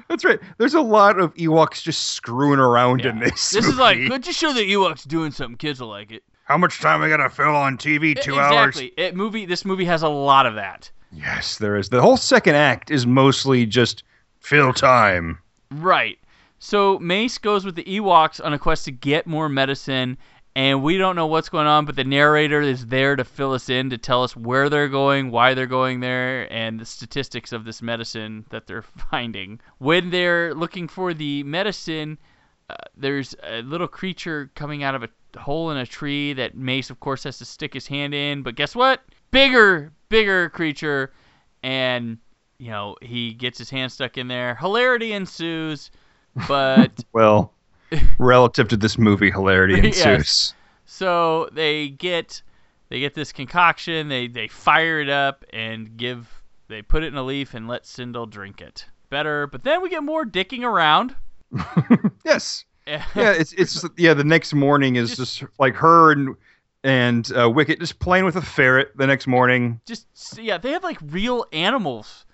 [0.07, 0.39] That's right.
[0.57, 3.25] There's a lot of Ewoks just screwing around in Yeah.
[3.29, 3.51] this.
[3.51, 4.09] This is like, movie.
[4.09, 5.57] good to show the Ewoks doing something.
[5.57, 6.23] Kids will like it.
[6.45, 8.19] how much time I gotta fill on TV?
[8.19, 8.75] Two hours.
[8.77, 8.93] exactly.
[9.03, 9.45] It movie.
[9.45, 10.89] This movie has a lot of that.
[11.11, 11.89] Yes, there is.
[11.89, 14.03] The whole second act is mostly just
[14.39, 15.37] fill time.
[15.71, 16.17] Right.
[16.59, 20.17] So Mace goes with the Ewoks on a quest to get more medicine,
[20.55, 23.69] and we don't know what's going on, but the narrator is there to fill us
[23.69, 27.65] in, to tell us where they're going, why they're going there, and the statistics of
[27.65, 29.59] this medicine that they're finding.
[29.79, 32.19] When they're looking for the medicine,
[32.69, 36.91] uh, there's a little creature coming out of a hole in a tree that Mace,
[36.91, 38.43] of course, has to stick his hand in.
[38.43, 39.01] But guess what?
[39.31, 41.11] Bigger, bigger creature,
[41.63, 42.19] and
[42.59, 44.55] you know he gets his hand stuck in there.
[44.55, 45.89] Hilarity ensues,
[46.47, 47.53] but Well,
[48.17, 49.85] relative to this movie, hilarity Yes.
[49.97, 50.53] ensues.
[50.85, 52.41] so they get
[52.89, 54.07] they get this concoction.
[54.09, 57.83] They they fire it up and give they put it in a leaf and let
[57.83, 58.85] Cindel drink it.
[59.09, 61.15] Better, but then we get more dicking around.
[62.25, 62.65] Yes.
[62.85, 64.13] Yeah, it's it's yeah.
[64.13, 66.35] The next morning is just, like her and
[66.83, 68.91] and uh, Wicket just playing with a ferret.
[68.97, 70.05] The next morning, just
[70.37, 72.25] yeah, they have like real animals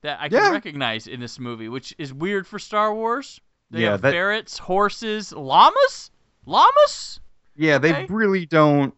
[0.00, 0.52] that I can Yeah.
[0.52, 3.42] recognize in this movie, which is weird for Star Wars.
[3.70, 6.10] They Yeah, have that- ferrets, horses, llamas,
[6.46, 7.20] llamas.
[7.56, 7.92] yeah, Okay.
[7.92, 8.94] they really don't.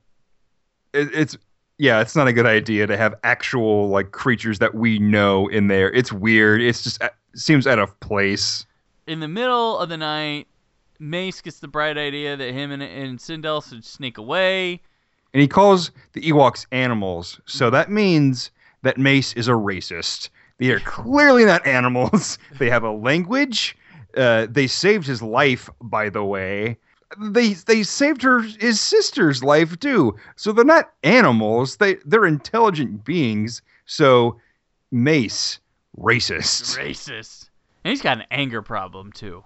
[0.93, 1.37] It, it's
[1.79, 5.69] yeah, it's not a good idea to have actual like creatures that we know in
[5.69, 5.91] there.
[5.93, 6.61] It's weird.
[6.63, 8.67] It's just uh, seems out of place.
[9.07, 10.47] In the middle of the night,
[11.01, 14.81] Mace gets the bright idea that him and, and Cindel should sneak away.
[15.35, 17.41] And he calls the Ewoks animals.
[17.47, 18.51] So that means
[18.83, 20.29] that Mace is a racist.
[20.59, 22.39] They are clearly not animals.
[22.59, 23.77] They have a language.
[24.16, 26.77] Uh, they saved his life, by the way.
[27.20, 30.16] They they saved her his sister's life too.
[30.37, 31.77] So they're not animals.
[31.77, 33.61] They they're intelligent beings.
[33.85, 34.40] So
[34.90, 35.59] Mace,
[35.98, 36.79] racist.
[36.79, 37.48] Racist.
[37.85, 39.44] And he's got an anger problem too.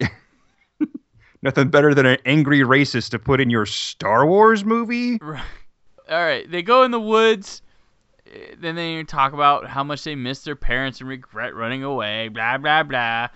[1.42, 5.18] Nothing better than an angry racist to put in your Star Wars movie.
[5.20, 5.42] Right.
[6.08, 7.62] All right, they go in the woods.
[8.58, 12.28] Then they talk about how much they miss their parents and regret running away.
[12.28, 13.28] Blah blah blah.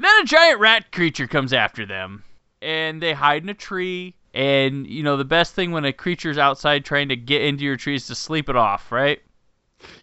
[0.00, 2.24] And then a giant rat creature comes after them,
[2.62, 4.14] and they hide in a tree.
[4.32, 7.76] And you know the best thing when a creature's outside trying to get into your
[7.76, 9.20] tree is to sleep it off, right?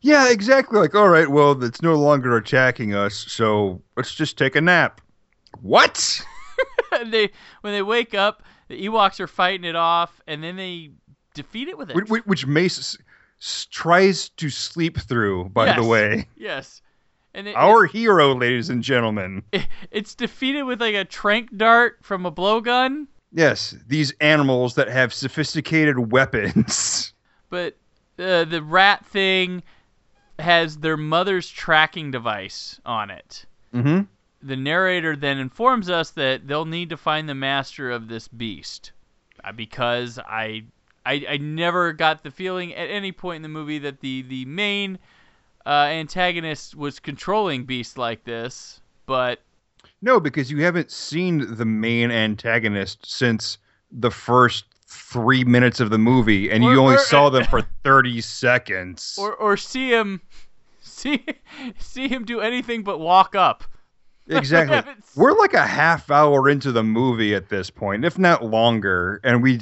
[0.01, 0.79] Yeah, exactly.
[0.79, 5.01] Like, all right, well, it's no longer attacking us, so let's just take a nap.
[5.63, 6.21] What?
[7.07, 7.31] They
[7.61, 10.91] when they wake up, the Ewoks are fighting it off, and then they
[11.33, 11.95] defeat it with it.
[11.95, 12.97] Which, which- Mace
[13.39, 16.27] s- tries to sleep through, by the way.
[16.35, 16.83] Yes.
[17.37, 19.43] And it, Our hero, ladies and gentlemen.
[19.51, 23.05] it- it's defeated with like a trank dart from a blowgun.
[23.31, 27.13] Yes, these animals that have sophisticated weapons.
[27.51, 27.77] but
[28.17, 29.61] uh, the rat thing
[30.39, 33.45] has their mother's tracking device on it.
[33.73, 34.01] mm-hmm.
[34.41, 38.93] The narrator then informs us that they'll need to find the master of this beast,
[39.43, 40.63] uh, because I,
[41.05, 44.45] I, I never got the feeling at any point in the movie that the the
[44.45, 44.99] main
[45.67, 48.79] uh, antagonist was controlling beasts like this.
[49.05, 49.41] But
[50.01, 53.57] No, because you haven't seen the main antagonist since
[53.91, 57.61] the first three minutes of the movie, and Or- you only or- saw them for
[57.83, 59.17] 30 seconds.
[59.19, 60.21] or or see him,
[60.81, 61.25] see
[61.77, 63.63] see him do anything but walk up.
[64.29, 64.81] Exactly.
[65.15, 69.41] We're like a half hour into the movie at this point, if not longer, and
[69.41, 69.61] we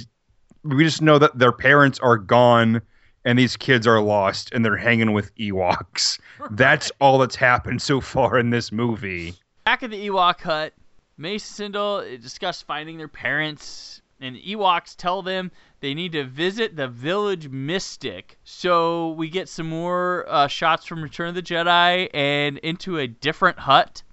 [0.64, 2.82] we just know that their parents are gone
[3.26, 6.20] and these kids are lost and they're hanging with Ewoks.
[6.52, 9.34] That's all that's happened so far in this movie.
[9.66, 10.74] Back at the Ewok hut,
[11.18, 16.76] Mace and Cindel discuss finding their parents, and Ewoks tell them they need to visit
[16.76, 18.38] the village mystic.
[18.44, 23.08] So we get some more uh, shots from Return of the Jedi and into a
[23.08, 24.04] different hut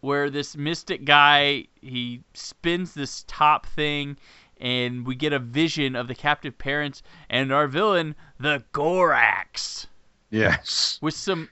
[0.00, 4.16] where this mystic guy he spins this top thing
[4.60, 9.86] and we get a vision of the captive parents and our villain the Gorax
[10.30, 10.98] Yes.
[11.00, 11.48] with some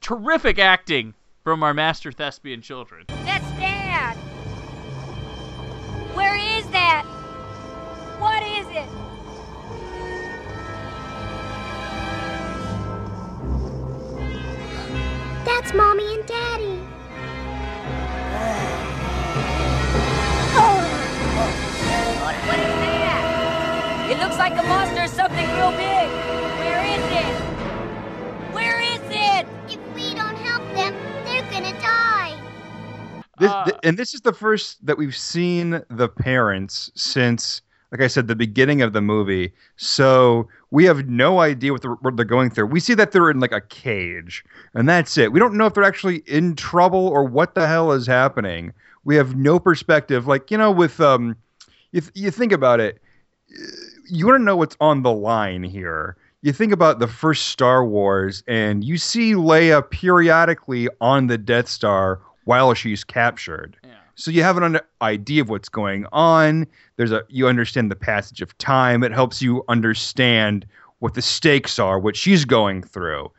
[0.00, 4.14] terrific acting from our master thespian children That's Dad.
[6.14, 7.04] Where is that?
[8.18, 8.88] What is it?
[15.44, 16.49] That's Mommy and Daddy.
[24.50, 26.08] Like a monster or something real big.
[26.58, 27.34] Where is it?
[28.52, 29.46] Where is it?
[29.68, 30.94] If we don't help them,
[31.24, 32.36] they're gonna die.
[33.38, 38.00] This, Uh, th- and this is the first that we've seen the parents since like
[38.02, 39.52] I said, the beginning of the movie.
[39.74, 42.66] So we have no idea what they're, what they're going through.
[42.66, 44.44] We see that they're in like a cage,
[44.74, 45.32] and that's it.
[45.32, 48.72] We don't know if they're actually in trouble or what the hell is happening.
[49.02, 50.28] We have no perspective.
[50.28, 51.36] Like you know, with um,
[51.92, 53.00] if you think about it,
[54.10, 56.16] you want to know what's on the line here.
[56.42, 61.68] You think about the first Star Wars, and you see Leia periodically on the Death
[61.68, 63.76] Star while she's captured.
[63.84, 63.90] Yeah.
[64.14, 66.66] So you have an idea of what's going on.
[66.96, 69.02] There's a you understand the passage of time.
[69.02, 70.66] It helps you understand
[70.98, 73.30] what the stakes are, what she's going through.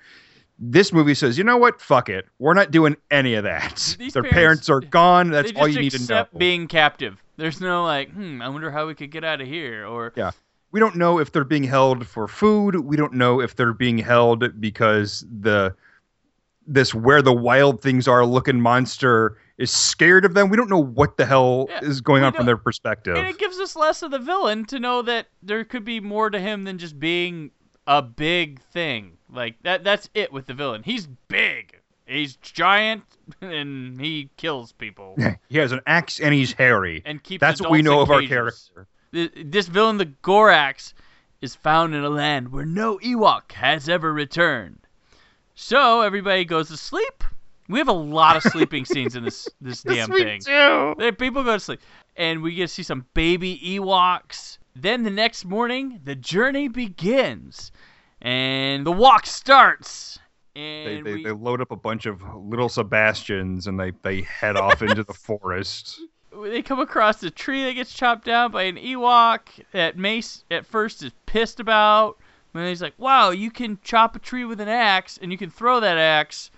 [0.64, 1.82] This movie says, you know what?
[1.82, 2.28] Fuck it.
[2.38, 3.96] We're not doing any of that.
[4.00, 5.32] These Their parents- parents, are gone.
[5.32, 6.28] That's all you need to know.
[6.38, 7.22] being captive.
[7.38, 10.32] There's no like, hmm, I wonder how we could get out of here, or Yeah.
[10.72, 12.76] We don't know if they're being held for food.
[12.82, 15.76] We don't know if they're being held because the
[16.68, 20.50] this where the wild things are looking monster is scared of them.
[20.50, 23.16] We don't know what the hell Yeah, is going on from their perspective.
[23.18, 26.30] and it gives us less of the villain to know that there could be more
[26.30, 27.52] to him than just being
[27.88, 29.18] a big thing.
[29.30, 29.84] Like that.
[29.84, 30.84] That's it with the villain.
[30.84, 31.80] He's big.
[32.06, 33.04] He's giant,
[33.42, 35.16] and he kills people
[35.50, 37.02] he has an axe and he's hairy.
[37.06, 37.42] and keeps.
[37.42, 38.88] That's what we know of our character.
[39.14, 40.94] Th- This villain, the Gorax,
[41.42, 44.80] is found in a land where no Ewok has ever returned.
[45.56, 47.24] So everybody goes to sleep.
[47.68, 50.42] We have a lot of sleeping scenes in this this damn thing.
[50.46, 50.96] do.
[50.98, 51.82] There- People go to sleep,
[52.16, 54.58] and we get to see some baby Ewoks.
[54.76, 57.72] Then the next morning, the journey begins,
[58.22, 60.18] and the walk starts.
[60.54, 64.58] They, they, we, they load up a bunch of little Sebastians and they, they head
[64.58, 66.00] off into the forest.
[66.44, 70.66] They come across a tree that gets chopped down by an Ewok that Mace at
[70.66, 72.18] first is pissed about.
[72.54, 75.50] And he's like, "Wow, you can chop a tree with an axe, and you can
[75.50, 76.52] throw that axe.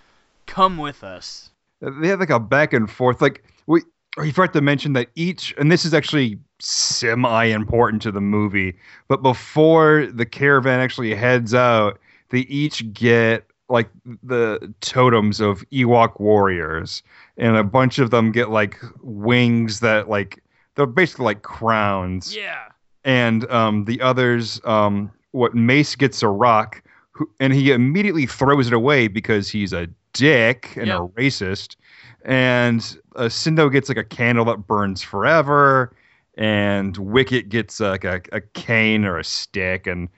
[0.46, 1.50] Come with us."
[1.84, 3.22] Uh, they have like a back and forth.
[3.22, 3.82] Like we,
[4.18, 8.76] you forgot to mention that each, and this is actually semi important to the movie,
[9.08, 12.00] but before the caravan actually heads out,
[12.30, 13.88] they each get like
[14.22, 17.02] the totems of Ewok warriors,
[17.36, 20.42] and a bunch of them get like wings that like
[20.74, 22.34] they're basically like crowns.
[22.36, 22.64] Yeah.
[23.04, 28.66] and um, the others, um, what Mace gets a rock, who, and he immediately throws
[28.66, 30.98] it away because he's a dick and Yep.
[31.00, 31.76] a racist.
[32.24, 32.80] And
[33.16, 35.94] uh, Sindo gets like a candle that burns forever,
[36.36, 40.08] and Wicket gets like a, a cane or a stick, and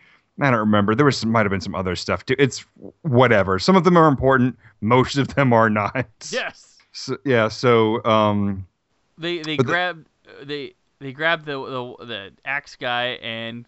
[0.41, 0.95] I don't remember.
[0.95, 2.37] There was might have been some other stuff too.
[2.39, 2.65] It's
[3.03, 3.59] whatever.
[3.59, 4.59] Some of them are important.
[4.81, 6.07] Most of them are not.
[6.31, 6.79] Yes.
[6.93, 7.49] So, yeah.
[7.49, 8.67] So um,
[9.19, 10.07] They they But the- grab
[10.43, 11.53] they they grab the,
[11.99, 13.67] the the axe guy and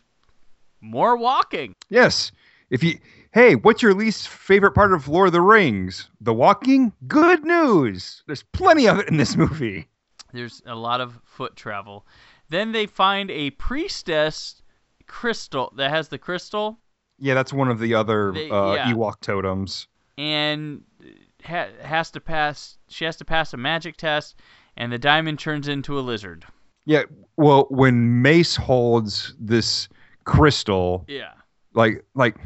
[0.81, 1.75] more walking.
[1.89, 2.33] Yes.
[2.71, 2.99] If you
[3.33, 6.09] hey, what's your least favorite part of Lord of the Rings?
[6.21, 6.93] The walking?
[7.07, 8.23] Good news.
[8.27, 9.87] There's plenty of it in this movie.
[10.33, 12.07] There's a lot of foot travel.
[12.51, 14.58] Then they find a priestess
[15.09, 16.79] crystal that has the crystal
[17.19, 18.93] Yeah, that's one of the other They- uh, yeah.
[18.93, 19.89] Ewok totems.
[20.17, 20.83] and
[21.45, 22.79] ha- has to pass.
[22.89, 24.37] She has to pass a magic test,
[24.77, 26.45] and the diamond turns into a lizard.
[26.85, 27.03] Yeah,
[27.37, 29.89] well, when Mace holds this
[30.25, 31.33] crystal, Yeah.
[31.75, 32.37] like like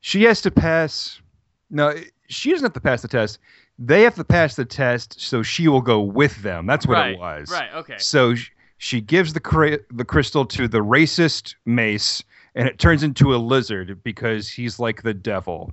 [0.00, 1.20] she has to pass
[1.70, 1.94] no,
[2.28, 3.38] she doesn't have to pass the test.
[3.78, 6.66] They have to pass the test so she will go with them.
[6.66, 7.12] That's what right.
[7.12, 7.50] it was.
[7.50, 7.72] Right.
[7.74, 7.98] Okay.
[7.98, 12.22] So sh- she gives the cra- the crystal to the racist Mace,
[12.54, 15.72] and it turns into a lizard because he's like the devil.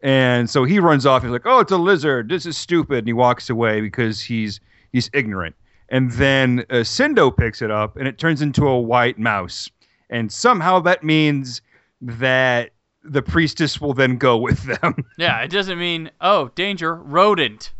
[0.00, 1.22] And so he runs off.
[1.22, 2.28] He's like, "Oh, it's a lizard.
[2.28, 4.60] This is stupid," and he walks away because he's
[4.92, 5.54] he's ignorant.
[5.90, 9.70] And then uh, Sindo picks it up, and it turns into a white mouse.
[10.10, 11.60] And somehow that means
[12.00, 12.70] that
[13.02, 15.04] the priestess will then go with them.
[15.16, 15.40] Yeah.
[15.40, 17.72] It doesn't mean oh danger rodent.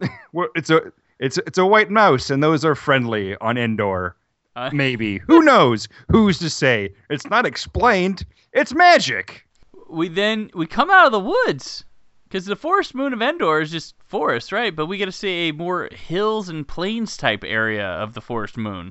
[0.32, 0.92] Well, it's a
[1.22, 4.16] it's it's a white mouse, and those are friendly on Endor.
[4.54, 5.18] Uh, Maybe.
[5.18, 5.88] Who knows?
[6.08, 6.92] Who's to say?
[7.08, 8.26] It's not explained.
[8.52, 9.46] It's magic.
[9.88, 11.84] we then we come out of the woods
[12.24, 14.74] because the forest moon of Endor is just forest, right?
[14.76, 18.58] But we get to see a more hills and plains type area of the forest
[18.58, 18.86] moon,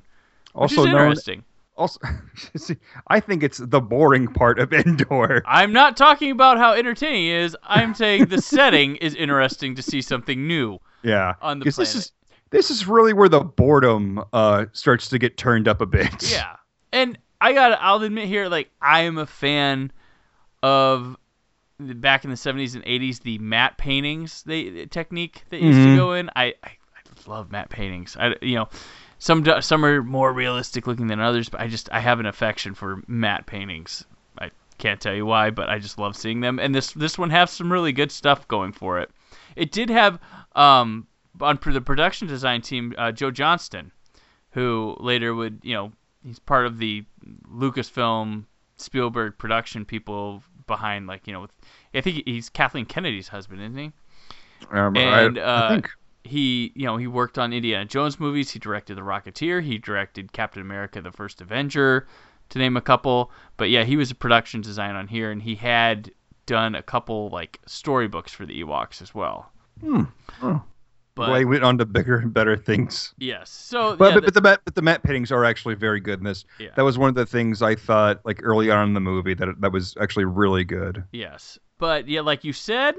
[0.53, 1.01] which Also is known.
[1.01, 1.43] interesting.
[1.77, 1.99] Also,
[2.57, 2.75] see,
[3.07, 5.43] I think it's the boring part of Endor.
[5.45, 7.55] I'm not talking about how entertaining it is.
[7.63, 10.79] I'm saying the setting is interesting to see something new.
[11.03, 11.35] Yeah.
[11.41, 12.05] On the 'Cause this planet.
[12.07, 12.11] is
[12.51, 16.21] this is really where the boredom uh starts to get turned up a bit.
[16.31, 16.55] Yeah,
[16.93, 19.91] and I got to I'll admit here, like I am a fan
[20.63, 21.17] of
[21.79, 25.81] the, back in the 70s and 80s the matte paintings they the technique that used
[25.81, 25.95] to Mhm.
[25.95, 26.29] go in.
[26.35, 28.15] I, I I love matte paintings.
[28.19, 28.69] I you know.
[29.23, 32.73] Some some are more realistic looking than others, but I just I have an affection
[32.73, 34.03] for matte paintings.
[34.39, 34.49] I
[34.79, 36.57] can't tell you why, but I just love seeing them.
[36.57, 39.11] And this this one has some really good stuff going for it.
[39.55, 40.19] It did have
[40.55, 41.05] um
[41.39, 43.91] on the production design team uh, Joe Johnston,
[44.51, 45.91] who later would you know
[46.23, 47.05] he's part of the
[47.51, 48.45] Lucasfilm
[48.77, 51.51] Spielberg production people behind like you know with
[51.93, 53.91] I think he's Kathleen Kennedy's husband, isn't he?
[54.71, 55.89] Um, And I, uh, I think
[56.23, 58.51] he you know he worked on Indiana Jones movies.
[58.51, 59.61] He directed The Rocketeer.
[59.61, 62.07] He directed Captain America: The First Avenger,
[62.49, 63.31] to name a couple.
[63.57, 66.11] But yeah, he was a production design on here, and he had
[66.45, 69.51] done a couple like storybooks for the Ewoks as well.
[69.81, 70.03] Hmm.
[70.41, 70.61] Oh.
[71.13, 73.13] But well, he went on to bigger and better things.
[73.17, 75.99] yes, so But yeah, but, but the matte but the matte paintings are actually very
[75.99, 76.45] good in this.
[76.59, 76.69] Yeah.
[76.75, 79.59] That was one of the things I thought like early on in the movie that
[79.59, 81.03] that was actually really good.
[81.11, 82.95] Yes, but yeah, like you said,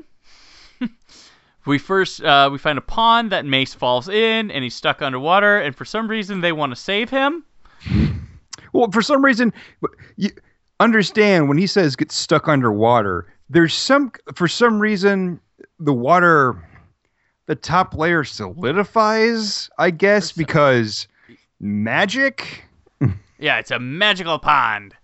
[1.66, 5.58] we first uh, we find a pond that Mace falls in, and he's stuck underwater,
[5.58, 7.44] and for some reason they want to save him.
[8.72, 9.52] Well, for some reason,
[10.16, 10.30] you
[10.80, 13.26] understand when he says get stuck underwater.
[13.50, 15.40] There's some for some reason
[15.78, 16.56] the water,
[17.46, 19.70] the top layer solidifies.
[19.78, 21.08] I guess because
[21.60, 22.64] magic.
[23.38, 24.94] Yeah, it's a magical pond,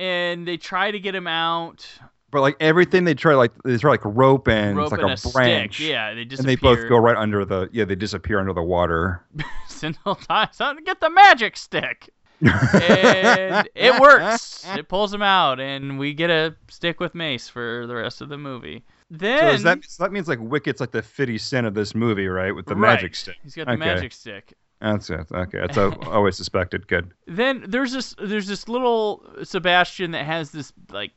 [0.00, 1.86] and they try to get him out.
[2.32, 5.10] But like everything they try like they try like rope and rope it's like and
[5.10, 5.76] a, a branch.
[5.76, 5.90] stick.
[5.90, 8.62] Yeah, they just And they both go right under the yeah they disappear under the
[8.62, 9.24] water.
[9.68, 12.10] Cindel dies get the magic stick,
[12.44, 14.52] and it works.
[14.76, 18.28] It pulls him out, and we get a stick with Mace for the rest of
[18.28, 18.82] the movie.
[19.10, 21.94] Then So is that so that means like Wicket's like the fifty cent of this
[21.94, 22.52] movie, right?
[22.54, 22.94] With the Right.
[22.94, 23.36] magic stick.
[23.42, 23.78] He's got the Okay.
[23.78, 24.54] magic stick.
[24.80, 25.26] That's it.
[25.30, 26.88] Okay, that's a, always suspected.
[26.88, 27.12] Good.
[27.26, 31.12] then there's this there's this little Sebastian that has this like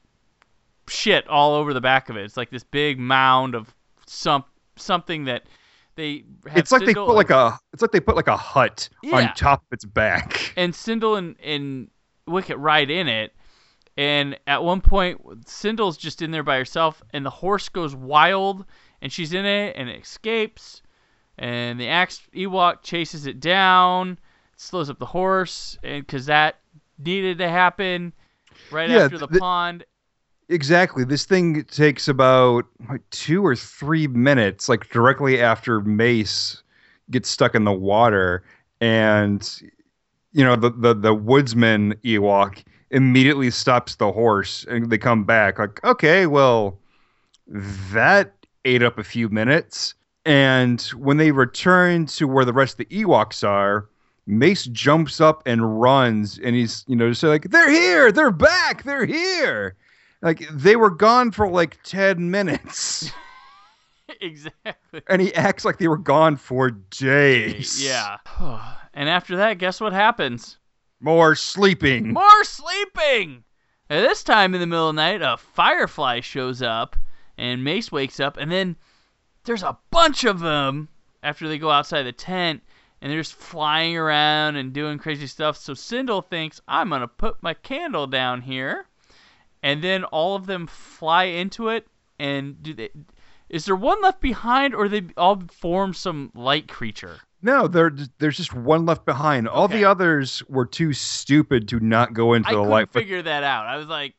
[0.89, 2.23] shit all over the back of it.
[2.25, 3.73] It's like this big mound of
[4.05, 4.43] some
[4.75, 5.43] something that
[5.97, 6.23] they
[6.55, 8.87] It's like they Cindel put like and- a it's like they put like a hut
[9.03, 9.15] Yeah.
[9.17, 10.53] on top of its back.
[10.57, 11.89] and Cindel and, and
[12.27, 13.33] Wicket ride in it.
[13.97, 18.63] And at one point, Cindel's just in there by herself, and the horse goes wild,
[19.01, 20.83] and she's in it, and it escapes.
[21.39, 24.19] And the axe Ewok chases it down,
[24.55, 26.59] slows up the horse, and because that
[26.99, 28.13] needed to happen
[28.71, 29.83] right Yeah, after the the- pond.
[30.49, 31.03] Exactly.
[31.03, 36.63] This thing takes about like two or three minutes, like directly after Mace
[37.11, 38.43] gets stuck in the water,
[38.79, 39.61] and
[40.31, 45.59] you know the the the woodsman Ewok immediately stops the horse, and they come back
[45.59, 46.79] like, okay, well,
[47.47, 48.33] that
[48.63, 49.95] ate up a few minutes.
[50.25, 53.87] And when they return to where the rest of the Ewoks are,
[54.25, 58.83] Mace jumps up and runs, and he's you know just like, they're here, they're back,
[58.83, 59.75] they're here.
[60.21, 63.11] Like they were gone for like 10 minutes.
[64.21, 65.01] exactly.
[65.07, 67.83] And he acts like they were gone for days.
[67.83, 68.17] Yeah.
[68.93, 70.57] and after that, guess what happens?
[70.99, 72.13] More sleeping.
[72.13, 73.43] More sleeping!
[73.89, 76.95] At this time in the middle of the night, a firefly shows up,
[77.37, 78.75] and Mace wakes up, and then
[79.43, 80.89] there's a bunch of them
[81.21, 82.63] after they go outside the tent,
[82.99, 85.55] and they're just flying around and doing crazy stuff.
[85.55, 88.87] So Cindel thinks, I'm going to put my candle down here.
[89.63, 91.87] And then all of them fly into it,
[92.19, 92.89] and do they.
[93.49, 97.17] Is there one left behind, or they all form some light creature?
[97.41, 99.47] No, there, there's just one left behind.
[99.47, 99.77] All Okay.
[99.77, 102.91] the others were too stupid to not go into I the light.
[102.91, 103.67] Figure that out.
[103.67, 104.15] I was like,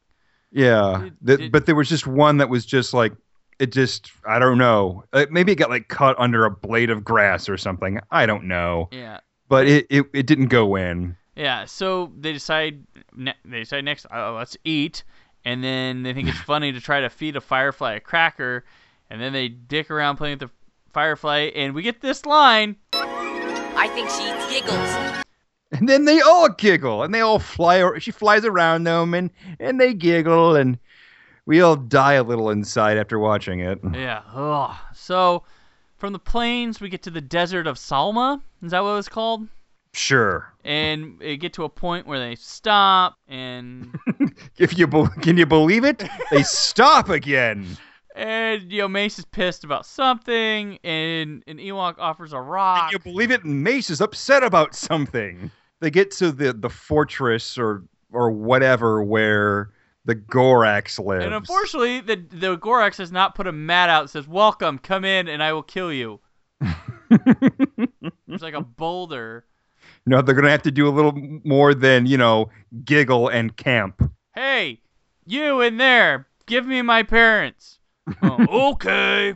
[0.51, 3.13] yeah, Did- did- but there was just one that was just like
[3.59, 3.73] it.
[3.73, 5.05] Just I don't know.
[5.13, 8.01] Uh, maybe it got like cut under a blade of grass or something.
[8.11, 8.89] I don't know.
[8.93, 9.21] yeah.
[9.49, 11.17] But it it, it didn't go in.
[11.37, 12.83] Yeah, so they decide
[13.17, 15.05] they decide next, oh, let's eat,
[15.49, 18.67] and then they think it's funny to try to feed a firefly a cracker,
[19.09, 20.55] and then they dick around playing with the
[20.93, 22.77] firefly, and we get this line.
[22.93, 25.25] I think she giggles.
[25.73, 27.99] And then they all giggle and they all fly.
[27.99, 29.31] She flies around them and
[29.61, 30.79] and they giggle and
[31.45, 33.79] we all die a little inside after watching it.
[33.93, 34.23] Yeah.
[34.35, 34.75] Ugh.
[34.95, 35.45] So
[35.99, 38.41] from the plains, we get to the desert of Salma.
[38.63, 39.47] Is that what it was called?
[39.93, 40.53] Sure.
[40.65, 43.95] And it get to a point where they stop, and
[44.59, 46.03] If you be- can you believe it?
[46.31, 47.67] They stop again.
[48.15, 52.91] and you know Mace is pissed about something, and an Ewok offers a rock.
[52.91, 53.45] Can you believe it?
[53.45, 55.51] Mace is upset about something.
[55.81, 59.71] They get to the the fortress or or whatever where
[60.05, 61.25] the Gorax lives.
[61.25, 65.05] And unfortunately, the the Gorax has not put a mat out that says "Welcome, come
[65.05, 66.21] in, and I will kill you."
[68.29, 69.47] It's like a boulder.
[70.09, 71.13] No, they're gonna have to do a little
[71.45, 72.51] more than you know
[72.85, 74.03] giggle and camp.
[74.35, 74.81] Hey,
[75.27, 76.27] you in there?
[76.47, 77.79] Give me my parents.
[78.23, 79.35] Oh, okay.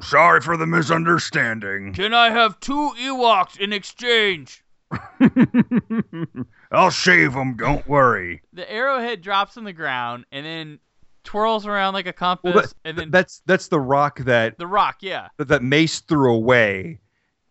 [0.00, 1.92] Sorry for the misunderstanding.
[1.92, 4.64] Can I have two Ewoks in exchange?
[6.72, 7.56] I'll shave them.
[7.56, 8.42] Don't worry.
[8.52, 10.78] The arrowhead drops on the ground and then
[11.24, 14.66] twirls around like a compass, Well, that- and then that's that's the rock that the
[14.66, 14.96] rock.
[15.00, 15.28] Yeah.
[15.38, 16.98] that, that Mace threw away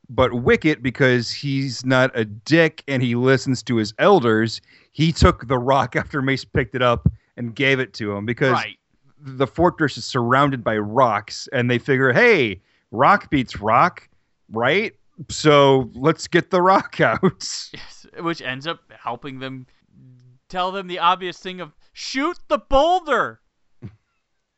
[0.10, 5.48] But Wicket, because he's not a dick and he listens to his elders, he took
[5.48, 8.78] the rock after Mace picked it up and gave it to him because Right.
[9.20, 14.08] the fortress is surrounded by rocks and they figure, hey, rock beats rock,
[14.52, 14.94] right?
[15.30, 17.22] So let's get the rock out.
[17.74, 19.66] Yes, which ends up helping them
[20.50, 23.40] tell them the obvious thing of shoot the boulder.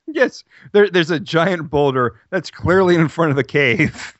[0.07, 0.43] yes,
[0.73, 4.16] there, there's a giant boulder that's clearly in front of the cave.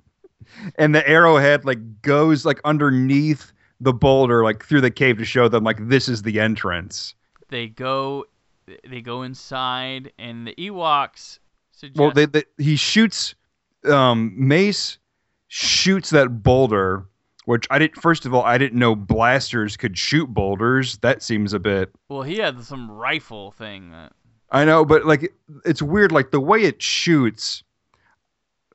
[0.75, 5.47] And the arrowhead like goes like underneath the boulder, like through the cave to show
[5.47, 7.13] them like this is the entrance.
[7.49, 8.25] They go
[8.89, 11.39] they go inside and the Ewoks
[11.71, 13.35] suggest Well, they, they, he shoots.
[13.85, 14.97] Um, Mace
[15.47, 17.05] shoots that boulder,
[17.45, 18.01] which I didn't.
[18.01, 20.97] First of all, I didn't know blasters could shoot boulders.
[20.97, 21.91] That seems a bit.
[22.09, 23.91] well, he had some rifle thing.
[23.91, 24.11] That,
[24.51, 25.33] I know, but like
[25.63, 26.11] it's weird.
[26.11, 27.63] Like the way it shoots.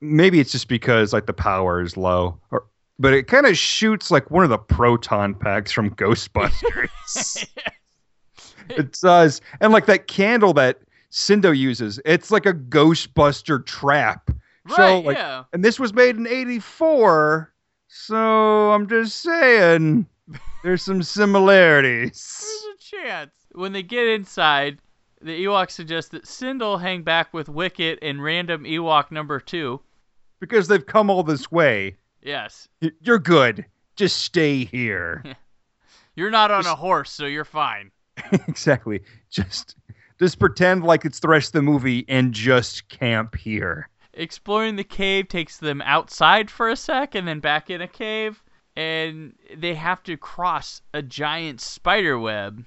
[0.03, 2.65] Maybe it's just because like the power is low, or
[2.99, 7.47] but it kind of shoots like one of the proton packs from Ghostbusters.
[8.69, 10.79] it does, and like that candle that
[11.11, 14.29] Cindo uses, it's like a Ghostbuster trap.
[14.69, 15.43] right, So, like, yeah.
[15.53, 17.53] and this was made in 84
[17.95, 20.07] so i'm just saying
[20.63, 23.31] there's some similarities There's a chance.
[23.51, 24.79] When they get inside,
[25.21, 29.79] the Ewok suggests that Cindel hang back with Wicket and random Ewok number two.
[30.43, 32.67] Because they've come all this way Yes.
[32.99, 33.65] You're good
[33.95, 35.23] just stay here
[36.15, 37.89] You're not on a horse, so you're fine.
[38.47, 39.75] exactly just
[40.19, 44.83] just pretend like it's the rest of the movie and just camp here Exploring the
[44.83, 48.43] cave takes them outside for a sec and then back in a cave,
[48.75, 52.63] and they have to cross a giant spider web.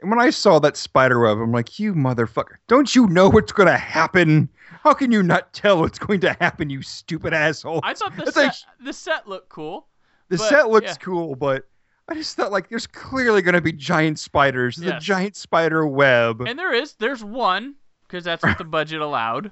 [0.00, 3.52] And when i saw that spider web i'm like you motherfucker don't you know what's
[3.52, 4.48] going to happen
[4.82, 8.30] how can you not tell what's going to happen you stupid asshole I thought the
[8.30, 9.86] set, like- the set looked cool.
[10.28, 10.94] The But, set looks yeah.
[10.96, 11.66] cool, but
[12.06, 14.76] I just thought like there's clearly going to be giant spiders.
[14.76, 15.02] There's Yes.
[15.02, 17.74] a giant spider web, And there is, there's one,
[18.06, 19.50] because that's what the budget allowed.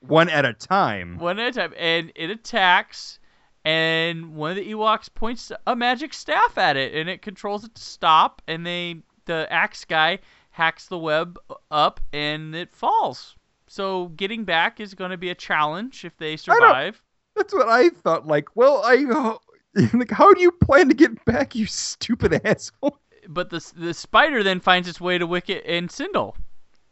[0.00, 1.16] one at a time.
[1.18, 1.72] One at a time.
[1.78, 3.18] And it attacks,
[3.64, 7.74] and one of the Ewoks points a magic staff at it, and it controls it
[7.74, 8.96] to stop, and they
[9.26, 10.18] the axe guy
[10.50, 11.38] hacks the web
[11.70, 13.34] up, and it falls.
[13.66, 17.02] So getting back is going to be a challenge if they survive.
[17.34, 18.26] That's what I thought.
[18.26, 19.38] Like, well, I
[19.94, 22.98] like, how do you plan to get back, you stupid asshole?
[23.28, 26.34] But the the spider then finds its way to Wicket and Cindel,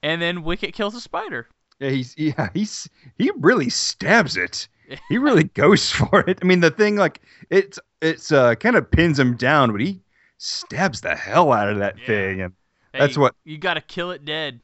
[0.03, 1.49] and then Wicket kills the spider.
[1.79, 4.69] Yeah, he's yeah, he's he really stabs it.
[5.09, 6.39] He really goes for it.
[6.43, 10.03] I mean, the thing like it's it's uh kind of pins him down, but he
[10.43, 12.07] stabs the hell out of that Yeah.
[12.07, 12.53] thing, and
[12.93, 14.61] That's what- you got to kill it dead.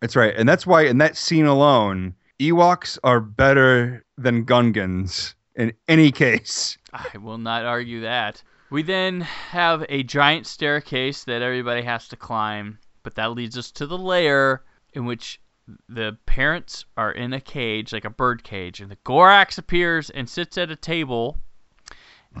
[0.00, 0.34] That's right.
[0.36, 6.76] And that's why in that scene alone, Ewoks are better than Gungans in any case.
[6.92, 8.42] I will not argue that.
[8.70, 13.70] We then have a giant staircase that everybody has to climb, but that leads us
[13.72, 14.62] to the lair
[14.92, 15.40] in which
[15.88, 20.28] the parents are in a cage, like a bird cage, and the Gorax appears and
[20.28, 21.38] sits at a table.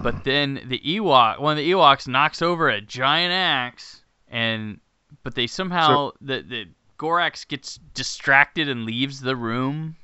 [0.02, 4.80] But then the Ewok, one of the Ewoks, knocks over a giant axe, and
[5.22, 6.66] but they somehow the the
[6.98, 9.96] Gorax gets distracted and leaves the room.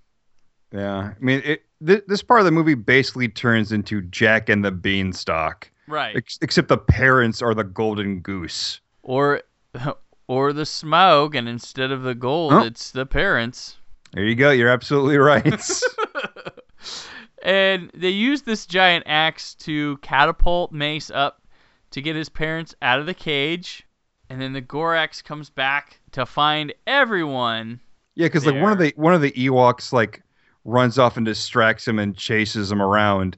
[0.73, 1.13] Yeah.
[1.15, 4.71] I mean, it, th- this part of the movie basically turns into Jack and the
[4.71, 6.15] Beanstalk, Right.
[6.17, 8.81] ex- except the parents are the golden goose.
[9.03, 9.43] or
[10.29, 12.63] or the smoke and instead of the gold Oh.
[12.65, 13.77] it's the parents
[14.13, 14.51] There you go.
[14.53, 15.45] You're absolutely right.
[17.43, 21.43] and they use this giant axe to catapult mace up
[21.91, 23.87] to get his parents out of the cage
[24.29, 27.81] and then the gorax comes back to find everyone
[28.21, 30.23] yeah, because like one of the one of the Ewoks like
[30.67, 33.37] runs off and distracts him and chases him around,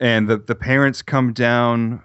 [0.00, 2.02] and the the parents come down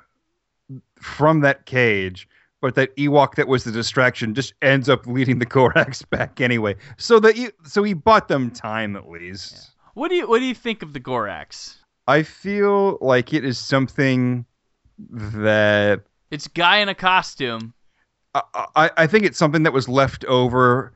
[0.95, 2.27] from that cage.
[2.61, 6.77] But that Ewok that was the distraction just ends up leading the Gorax back anyway.
[6.97, 9.71] So that so he bought them time at least.
[9.93, 11.75] What do you what do you think of the gorax
[12.07, 14.45] I feel like it is something
[14.99, 17.73] that it's guy in a costume
[18.35, 18.41] I,
[18.75, 20.93] I, I think it's something that was left over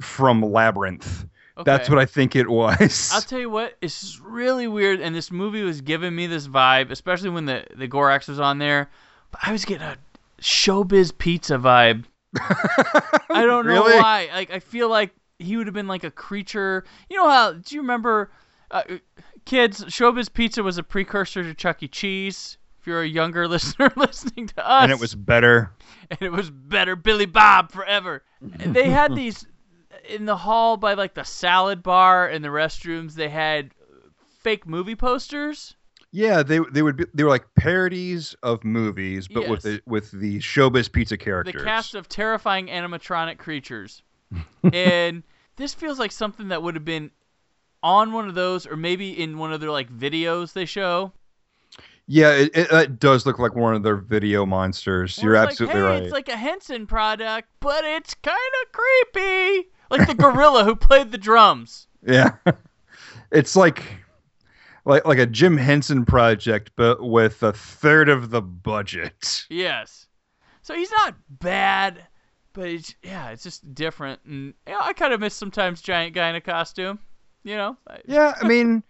[0.00, 1.26] from Labyrinth.
[1.64, 3.10] That's what I think it was.
[3.12, 6.90] I'll tell you what, it's really weird, and this movie was giving me this vibe,
[6.90, 8.88] especially when the the Gorax was on there.
[9.32, 9.96] But I was getting a
[10.40, 12.04] Showbiz Pizza vibe.
[12.40, 13.96] I don't know Really?
[14.00, 14.28] why.
[14.32, 16.84] Like I feel like he would have been like a creature.
[17.08, 17.52] You know how?
[17.52, 18.30] Do you remember,
[18.70, 18.82] uh,
[19.44, 19.84] kids?
[19.84, 21.88] Showbiz Pizza was a precursor to Chuck E.
[21.88, 22.58] Cheese.
[22.80, 25.72] If you're a younger listener listening to us, and it was better.
[26.10, 28.22] and it was better Billy Bob forever.
[28.40, 29.46] They had these
[30.08, 33.14] in the hall by like the salad bar and the restrooms.
[33.14, 33.70] They had
[34.40, 35.74] fake movie posters.
[36.10, 40.10] Yeah, they they would be they were like parodies of movies, but with the with
[40.10, 41.60] the showbiz pizza characters.
[41.60, 44.02] The cast of terrifying animatronic creatures.
[44.72, 45.22] And
[45.56, 47.10] this feels like something that would have been
[47.82, 51.12] on one of those, or maybe in one of their like videos they show.
[52.06, 55.18] yeah, it, it, it does look like one of their video monsters.
[55.18, 56.02] Where You're absolutely like, hey, right.
[56.04, 59.68] It's like a Henson product, but it's kind of creepy.
[59.90, 61.86] Like the gorilla who played the drums.
[62.06, 62.32] Yeah.
[63.32, 63.82] it's like
[64.84, 69.46] like like a Jim Henson project, but with a third of the budget.
[69.48, 70.06] Yes.
[70.62, 72.06] So he's not bad,
[72.58, 74.20] but it's, yeah, it's just different.
[74.24, 76.98] And you know, I kind of miss sometimes giant guy in a costume.
[77.44, 78.82] You know, Yeah, I mean,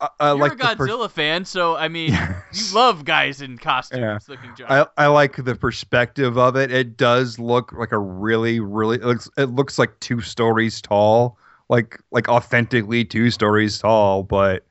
[0.00, 2.70] I, I you're like a the per- Godzilla fan, so I mean, Yes.
[2.70, 4.18] you love guys in costumes Yeah.
[4.28, 4.88] looking giant.
[4.98, 6.70] I, I like the perspective of it.
[6.70, 8.96] It does look like a really, really.
[8.98, 11.38] It looks, it looks like two stories tall,
[11.70, 14.22] like like authentically two stories tall.
[14.22, 14.66] But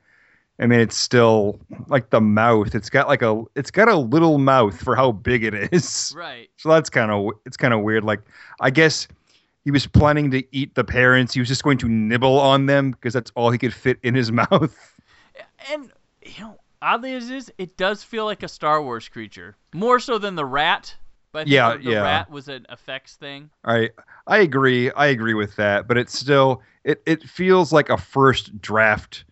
[0.62, 1.58] I mean, it's still
[1.88, 2.76] like the mouth.
[2.76, 6.14] It's got like a, it's got a little mouth for how big it is.
[6.16, 6.48] right.
[6.56, 8.04] So that's kind of it's kind of weird.
[8.04, 8.20] Like
[8.60, 9.08] I guess
[9.64, 11.34] he was planning to eat the parents.
[11.34, 14.14] He was just going to nibble on them because that's all he could fit in
[14.14, 14.94] his mouth.
[15.72, 15.90] And
[16.24, 19.98] you know, oddly as it is, it does feel like a Star Wars creature more
[19.98, 20.94] so than the rat.
[21.32, 22.02] But Yeah, the, the yeah.
[22.02, 23.50] rat was an effects thing.
[23.64, 23.90] I
[24.28, 24.92] I agree.
[24.92, 25.88] I agree with that.
[25.88, 29.24] But it's still it it feels like a first draft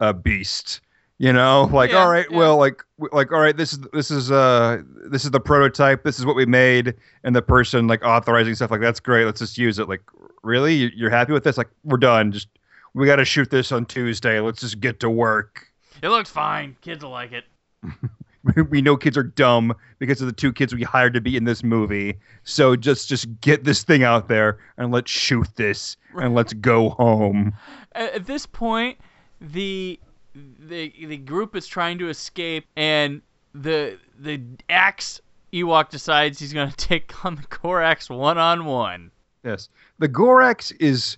[0.00, 0.80] uh, beast.
[1.20, 2.36] You know, like Yeah, all right, yeah.
[2.36, 6.04] well, like like all right, this is this is uh this is the prototype.
[6.04, 6.94] This is what we made,
[7.24, 9.24] and the person like authorizing stuff like that's great.
[9.24, 9.88] Let's just use it.
[9.88, 10.02] Like
[10.44, 11.58] really, You- you're happy with this?
[11.58, 12.30] Like we're done.
[12.30, 12.48] Just
[12.94, 14.38] we got to shoot this on Tuesday.
[14.40, 15.66] Let's just get to work.
[16.02, 16.76] It looks fine.
[16.82, 17.44] Kids will like it.
[18.70, 21.44] we know kids are dumb because of the two kids we hired to be in
[21.44, 22.14] this movie.
[22.44, 26.90] So just just get this thing out there and let's shoot this and let's go
[26.90, 27.52] home.
[27.92, 28.98] At this point,
[29.40, 29.98] the
[30.34, 33.22] the the group is trying to escape, and
[33.54, 35.20] the the axe
[35.52, 39.10] Ewok decides he's going to take on the Gorax one on one.
[39.44, 39.68] Yes.
[39.98, 41.16] The Gorax is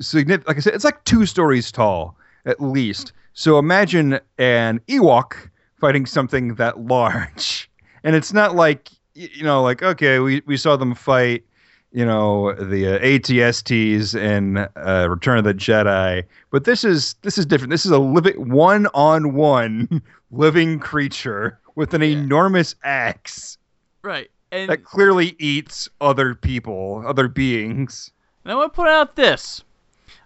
[0.00, 0.48] significant.
[0.48, 3.12] Like I said, it's like two stories tall at least.
[3.34, 5.50] So imagine an Ewok
[5.80, 7.68] fighting something that large.
[8.04, 11.44] And it's not like, you know, like, okay, we, we saw them fight,
[11.92, 16.24] you know, the uh, ATSTs in uh, Return of the Jedi.
[16.50, 17.70] But this is this is different.
[17.70, 22.08] This is a living one on one living creature with an Yeah.
[22.18, 23.58] enormous axe
[24.02, 24.30] Right.
[24.50, 28.10] And, that clearly eats other people, other beings.
[28.44, 29.62] and I want to point out this.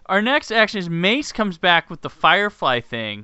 [0.07, 3.23] Our next action is Mace comes back with the Firefly thing,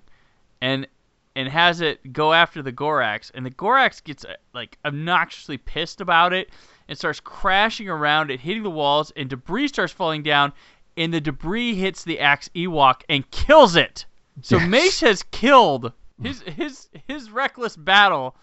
[0.62, 0.88] and
[1.36, 6.00] and has it go after the Gorax, and the Gorax gets uh, like obnoxiously pissed
[6.00, 6.50] about it
[6.88, 10.54] and starts crashing around it, hitting the walls, and debris starts falling down,
[10.98, 14.06] and the debris hits the axe Ewok and kills it.
[14.42, 14.70] So Yes.
[14.70, 18.36] Mace has killed his his his reckless battle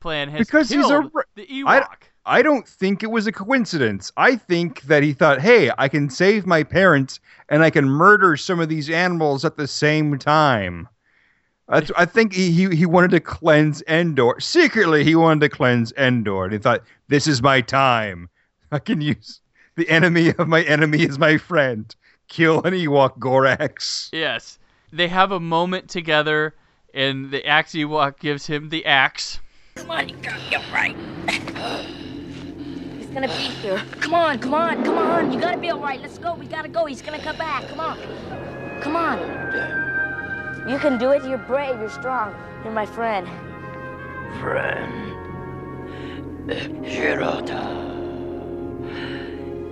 [0.00, 1.96] plan has Because he's a re- the I- Ewok.
[2.28, 4.10] I don't think it was a coincidence.
[4.16, 8.36] I think that he thought, hey, I can save my parents and I can murder
[8.36, 10.88] some of these animals at the same time.
[11.68, 14.38] That's, I think he, he, he wanted to cleanse Endor.
[14.38, 16.44] Secretly, he wanted to cleanse Endor.
[16.44, 18.28] And he thought, this is my time.
[18.70, 19.40] I can use
[19.76, 21.94] the enemy of my enemy is my friend.
[22.28, 24.08] Kill an Ewok Gorax.
[24.12, 24.58] Yes.
[24.92, 26.54] They have a moment together,
[26.94, 29.38] and the axe Ewok gives him the axe.
[29.76, 30.96] Come on, you gotta right.
[32.96, 33.82] He's gonna be here.
[34.00, 35.32] Come on, come on, come on.
[35.32, 36.00] You gotta be all right.
[36.00, 36.34] Let's go.
[36.34, 36.86] We gotta go.
[36.86, 37.68] He's gonna come back.
[37.68, 37.98] Come on.
[38.80, 39.95] Come on.
[40.66, 41.24] You can do it.
[41.24, 41.78] You're brave.
[41.78, 42.34] You're strong.
[42.64, 43.28] You're my friend.
[44.40, 45.16] Friend.
[46.84, 47.86] Shirota.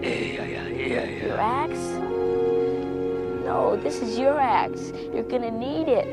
[0.00, 1.84] Yeah, yeah, yeah, Your axe?
[3.44, 4.92] No, this is your axe.
[5.12, 6.06] You're gonna need it.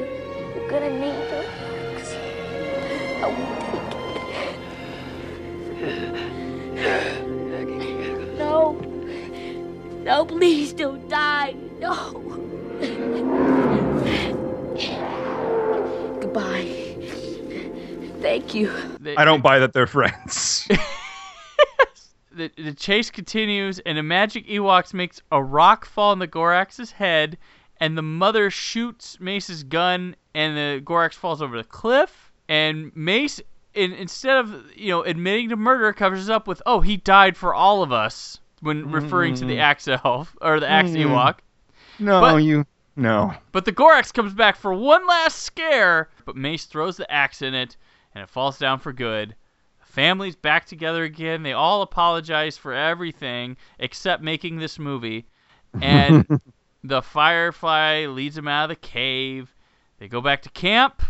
[0.56, 1.46] You're gonna need your
[1.94, 2.16] axe.
[3.22, 4.36] I won't take
[8.18, 8.38] it.
[8.40, 8.74] No.
[10.04, 11.56] No, please don't die.
[11.80, 13.68] No.
[16.22, 16.66] Goodbye.
[18.22, 18.72] Thank you.
[19.00, 20.68] The, I don't buy that they're friends.
[22.34, 26.90] The, the chase continues, and a magic Ewoks makes a rock fall on the Gorax's
[26.90, 27.38] head,
[27.82, 32.32] and the mother shoots Mace's gun, and the Gorax falls over the cliff.
[32.48, 33.42] And Mace,
[33.74, 37.54] in, instead of you know admitting to murder, covers up with, "Oh, he died for
[37.54, 41.08] all of us," when referring to the axe elf or the axe Mm.
[41.10, 41.40] Ewok.
[42.00, 42.66] no, But- you.
[43.02, 43.34] No.
[43.52, 47.54] But the Gorax comes back for one last scare, but Mace throws the axe in
[47.54, 47.76] it,
[48.14, 49.36] and it falls down for good.
[49.80, 51.44] The family's back together again.
[51.44, 55.26] They all apologize for everything except making this movie.
[55.82, 56.26] And
[56.84, 59.54] the Firefly leads them out of the cave.
[60.00, 61.02] They go back to camp,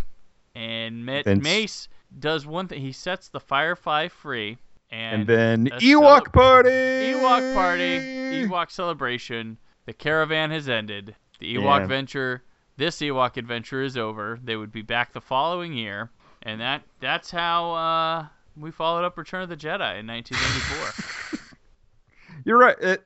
[0.55, 1.87] And s- Mace
[2.19, 2.81] does one thing.
[2.81, 4.57] He sets the Firefly free,
[4.91, 6.69] and, And then Ewok celeb- party.
[6.69, 7.99] Ewok party,
[8.47, 9.57] Ewok celebration.
[9.85, 11.15] The caravan has ended.
[11.41, 11.85] The Ewok Yeah.
[11.87, 12.43] venture,
[12.77, 14.39] this Ewok adventure is over.
[14.43, 16.11] They would be back the following year,
[16.43, 18.25] and that that's how uh,
[18.55, 21.49] we followed up Return of the Jedi in 1994.
[22.45, 22.77] You're right.
[22.79, 23.03] It,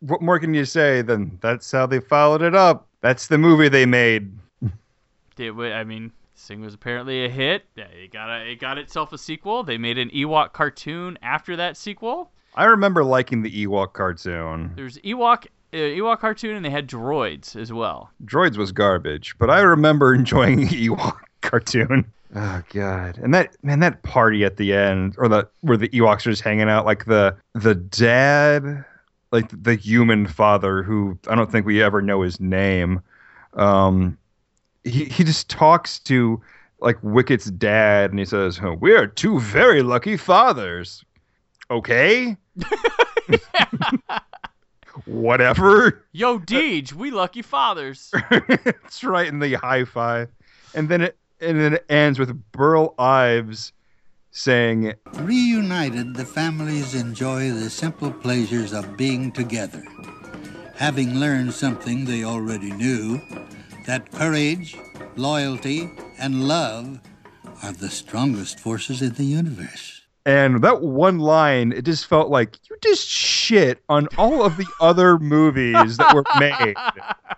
[0.00, 2.86] what more can you say than that's how they followed it up?
[3.00, 4.30] That's the movie they made.
[5.38, 7.64] it, I mean, this thing was apparently a hit.
[7.76, 9.62] Yeah, It got a, it got itself a sequel.
[9.62, 12.30] They made an Ewok cartoon after that sequel.
[12.54, 14.72] I remember liking the Ewok cartoon.
[14.76, 18.10] There's Ewok Ewok cartoon, and they had droids as well.
[18.24, 22.10] Droids was garbage, but I remember enjoying the Ewok cartoon.
[22.34, 23.18] Oh god.
[23.18, 26.42] And that man that party at the end or the where the Ewoks are just
[26.42, 28.84] hanging out like the the dad
[29.32, 33.00] like the human father who I don't think we ever know his name.
[33.54, 34.18] Um
[34.84, 36.42] he he just talks to
[36.80, 41.04] like Wicket's dad and he says, oh, "We are two very lucky fathers."
[41.70, 42.36] Okay?
[45.06, 46.04] Whatever.
[46.12, 48.12] Yo, Deej, we lucky fathers.
[48.30, 50.28] That's right in the high five,
[50.74, 53.72] and then it and then it ends with Burl Ives
[54.30, 59.82] saying, Reunited, the families enjoy the simple pleasures of being together.
[60.76, 63.20] Having learned something they already knew,
[63.86, 64.76] that courage,
[65.16, 67.00] loyalty, and love
[67.62, 69.97] are the strongest forces in the universe.
[70.28, 74.66] And that one line, it just felt like you just shit on all of the
[74.78, 76.76] other movies that were made.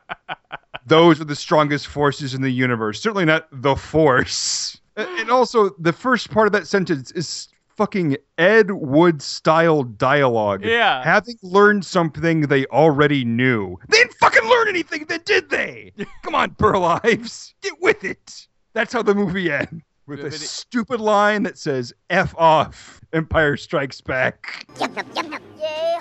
[0.86, 3.00] Those are the strongest forces in the universe.
[3.00, 4.80] Certainly not the Force.
[4.96, 10.64] And also, the first part of that sentence is fucking Ed Wood style dialogue.
[10.64, 11.04] Yeah.
[11.04, 13.78] Having learned something they already knew.
[13.88, 15.92] They didn't fucking learn anything, then did they?
[16.24, 17.54] Come on, Burl Ives.
[17.62, 18.48] Get with it.
[18.72, 19.80] That's how the movie ends.
[20.10, 23.00] With a But stupid line that says F off.
[23.12, 24.66] Empire Strikes Back.
[24.74, 25.98] Yeehaw,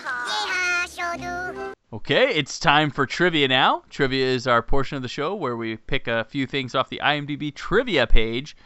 [0.89, 1.73] sure do.
[1.93, 3.83] Okay, it's time for trivia now.
[3.91, 7.01] Trivia is our portion of the show where we pick a few things off the
[7.03, 8.57] IMDb trivia page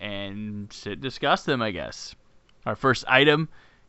[0.00, 2.16] and sit discuss them, I guess.
[2.66, 3.48] Our first item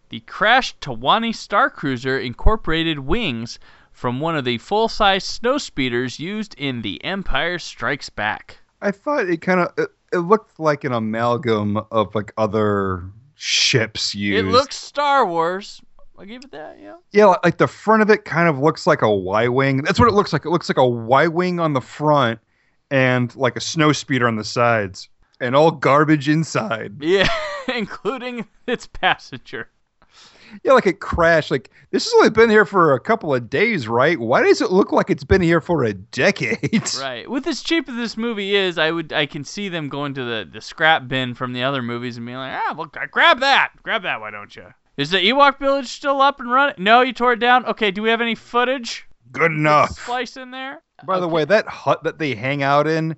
[0.10, 3.58] the crashed Towani Star Cruiser incorporated wings
[3.92, 8.60] from one of the full size snowspeeders used in The Empire Strikes Back.
[8.82, 13.04] I thought it kind of uh, it, looked like an amalgam of like other
[13.36, 14.46] ships used.
[14.48, 15.82] It looks Star Wars.
[16.18, 16.96] I'll give it that, yeah.
[17.12, 19.82] yeah, like- like the front of it kind of looks like a Y wing.
[19.84, 20.46] That's what it looks like.
[20.46, 22.40] It looks like a Y wing on the front
[22.90, 25.10] and like a snow speeder on the sides,
[25.42, 26.94] and all garbage inside.
[27.02, 27.28] Yeah,
[27.76, 29.70] including its passenger.
[30.64, 31.52] Yeah, like it crashed.
[31.52, 34.20] Like this has only been here for a couple of days, right?
[34.20, 36.84] Why does it look like it's been here for a decade?
[37.00, 37.30] Right.
[37.30, 40.24] With as cheap as this movie is, I would I can see them going to
[40.24, 43.72] the, the scrap bin from the other movies and being like, ah, look, grab that,
[43.84, 44.68] grab that, why don't you?
[44.98, 46.76] Is the Ewok village still up and running?
[46.78, 47.66] No, you tore it down.
[47.66, 49.06] Okay, do we have any footage?
[49.32, 49.92] Good enough.
[50.00, 50.82] Splice in there.
[51.06, 53.16] By the way, that hut that they hang out in,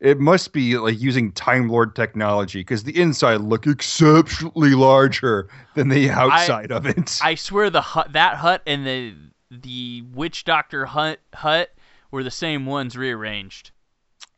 [0.00, 5.88] it must be like using Time Lord technology because the inside look exceptionally larger than
[5.88, 7.18] the outside of it.
[7.22, 9.14] I swear the hut, that hut, and the
[9.50, 11.70] the witch doctor hut hut
[12.10, 13.72] were the same ones rearranged.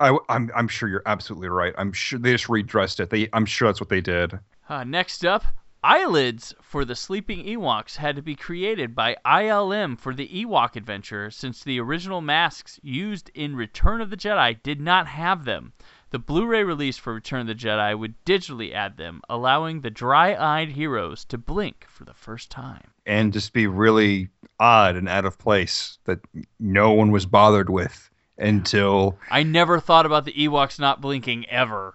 [0.01, 1.75] I, am I'm sure you're absolutely right.
[1.79, 3.11] I'm sure they just redressed it.
[3.11, 4.39] They, I'm sure that's what they did.
[4.69, 5.45] Uh, next up,
[5.85, 11.31] eyelids for the sleeping Ewoks had to be created by ILM for the Ewok adventure
[11.31, 15.73] since the original masks used in Return of the Jedi did not have them.
[16.11, 19.91] The Blu ray release for Return of the Jedi would digitally add them, allowing the
[19.91, 22.91] dry eyed heroes to blink for the first time.
[23.07, 24.29] And just be really
[24.61, 26.21] odd and out of place that
[26.61, 28.09] no one was bothered with
[28.39, 31.95] until I never thought about the Ewoks not blinking ever.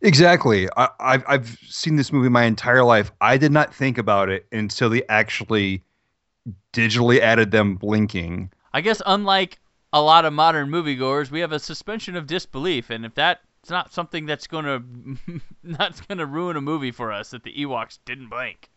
[0.00, 0.68] Exactly.
[0.76, 3.12] I, I've I've seen this movie my entire life.
[3.20, 5.82] I did not think about it until they actually
[6.72, 8.50] digitally added them blinking.
[8.72, 9.58] I guess, unlike
[9.92, 13.92] a lot of modern moviegoers, we have a suspension of disbelief, and if that's not
[13.92, 14.82] something that's gonna
[15.64, 18.70] that's gonna ruin a movie for us, that the Ewoks didn't blink.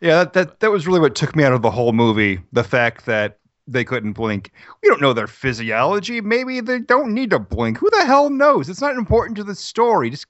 [0.00, 2.40] Yeah, that, that that was really what took me out of the whole movie.
[2.52, 4.52] The fact that they couldn't blink.
[4.82, 6.20] We don't know their physiology.
[6.20, 7.78] Maybe they don't need to blink.
[7.78, 8.68] Who the hell knows?
[8.68, 10.10] It's not important to the story.
[10.10, 10.26] Just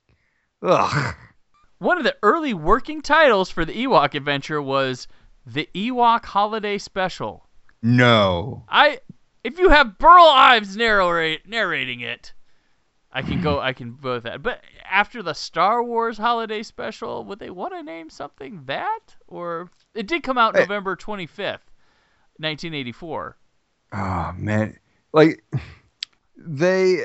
[0.63, 1.15] ugh.
[1.79, 5.09] One of the early working titles for the Ewok adventure was
[5.47, 7.47] the Ewok Holiday Special.
[7.83, 8.65] No.
[8.69, 9.01] I,
[9.43, 12.35] if you have Burl Ives narrate, narrating it,
[13.13, 13.59] I can go.
[13.59, 14.43] I can go with that.
[14.43, 19.01] But after the Star Wars Holiday Special, would they want to name something that?
[19.27, 20.63] Or it did come out Hey.
[20.63, 21.71] November twenty fifth,
[22.39, 23.37] nineteen eighty four.
[23.93, 24.79] Oh ah, man.
[25.13, 25.43] Like
[26.37, 27.05] they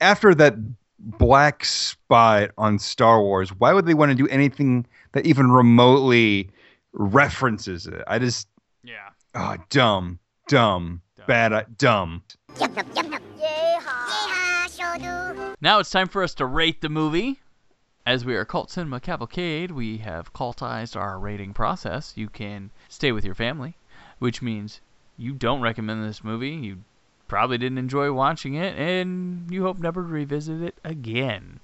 [0.00, 0.54] after that
[1.00, 3.50] black spot on Star Wars.
[3.50, 6.50] Why would they want to do anything that even remotely
[6.92, 8.02] references it?
[8.06, 8.48] I just
[8.82, 9.08] Yeah.
[9.34, 11.26] oh dumb, dumb, Dumb.
[11.26, 12.22] bad, uh, dumb.
[13.40, 15.54] Yeehaw, sure do.
[15.60, 17.40] Now it's time for us to rate the movie.
[18.06, 22.12] As we are Cult Cinema Cavalcade, we have cultized our rating process.
[22.16, 23.76] You can stay with your family,
[24.18, 24.80] which means
[25.18, 26.50] you don't recommend this movie.
[26.50, 26.78] You
[27.30, 31.60] probably didn't enjoy watching it, and you hope never to revisit it again.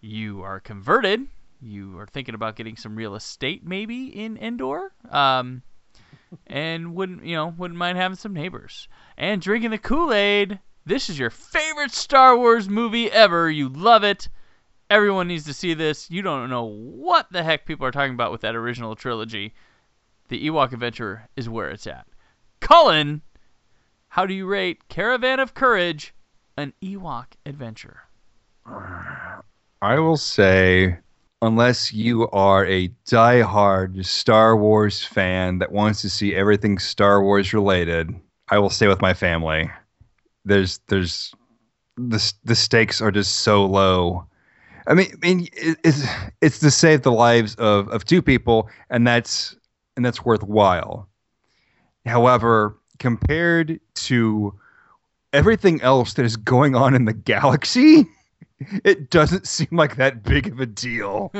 [0.00, 1.26] You are converted.
[1.60, 5.62] You are thinking about getting some real estate, maybe in Endor, um,
[6.46, 8.86] and wouldn't you know wouldn't mind having some neighbors
[9.18, 10.60] and drinking the Kool Aid.
[10.86, 13.50] This is your favorite Star Wars movie ever.
[13.50, 14.28] You love it.
[14.90, 16.08] Everyone needs to see this.
[16.08, 19.54] You don't know what the heck people are talking about with that original trilogy.
[20.28, 22.06] The Ewok Adventure is where it's at.
[22.60, 23.22] Cullen,
[24.10, 26.12] how do you rate Caravan of Courage,
[26.56, 28.02] an Ewok adventure?
[28.66, 30.98] I will say,
[31.40, 37.54] unless you are a die-hard Star Wars fan that wants to see everything Star Wars
[37.54, 38.12] related,
[38.48, 39.70] I will stay with my family.
[40.44, 41.32] There's, there's,
[41.96, 44.26] the the stakes are just so low.
[44.88, 46.04] I mean, I mean, it's
[46.40, 49.54] it's to save the lives of of two people, and that's
[49.96, 51.08] and that's worthwhile.
[52.06, 54.54] However, compared to
[55.32, 58.06] everything else that is going on in the galaxy,
[58.84, 61.32] it doesn't seem like that big of a deal.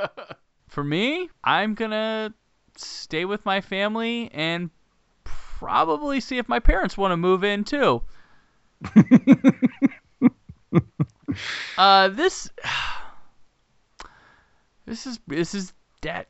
[0.68, 2.34] For me, I'm gonna
[2.76, 4.70] stay with my family and
[5.24, 8.02] probably see if my parents want to move in too.
[11.78, 12.50] uh, this,
[14.86, 15.72] this is this is
[16.02, 16.28] that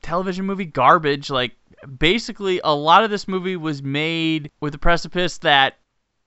[0.00, 1.28] television movie garbage.
[1.28, 1.52] Like
[1.98, 5.78] basically, a lot of this movie was made with the precipice that,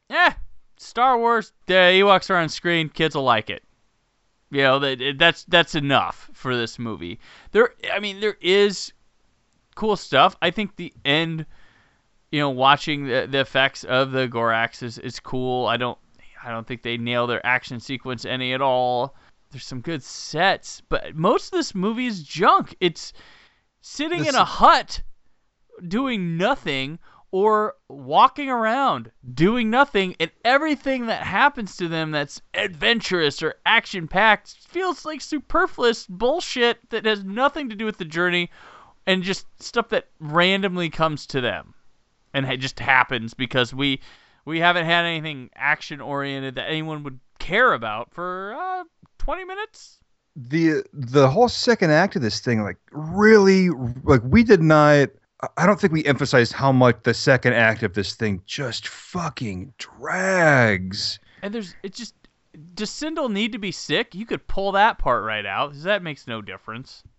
[0.10, 0.34] eh,
[0.78, 3.64] Star Wars, the Ewoks are on screen, kids will like it.
[4.52, 7.20] You know that that's that's enough for this movie.
[7.52, 8.94] There, I mean, there is
[9.76, 10.36] cool stuff.
[10.42, 11.46] I think the end,
[12.32, 15.68] you know, watching the, the effects of the Gorax is, is cool.
[15.68, 16.00] I don't
[16.44, 19.16] I don't think they nail their action sequence any at all.
[19.52, 22.76] There's some good sets, but most of this movie is junk.
[22.80, 23.14] It's
[23.82, 25.02] sitting This- in a hut
[25.88, 27.00] doing nothing
[27.32, 34.08] or walking around doing nothing and everything that happens to them that's adventurous or action
[34.08, 38.50] packed feels like superfluous bullshit that has nothing to do with the journey
[39.06, 41.74] and just stuff that randomly comes to them
[42.34, 44.00] and it just happens because we
[44.46, 48.84] we haven't had anything action oriented that anyone would care about for uh,
[49.20, 50.00] 20 minutes
[50.48, 53.70] the the whole second act of this thing, like really,
[54.04, 55.10] like we did not.
[55.58, 59.74] I don't think we emphasized how much the second act of this thing just fucking
[59.78, 61.20] drags.
[61.42, 62.14] and there's it just
[62.74, 64.14] does Cindel need to be sick?
[64.16, 65.74] You could pull that part right out.
[65.84, 67.04] that makes no difference.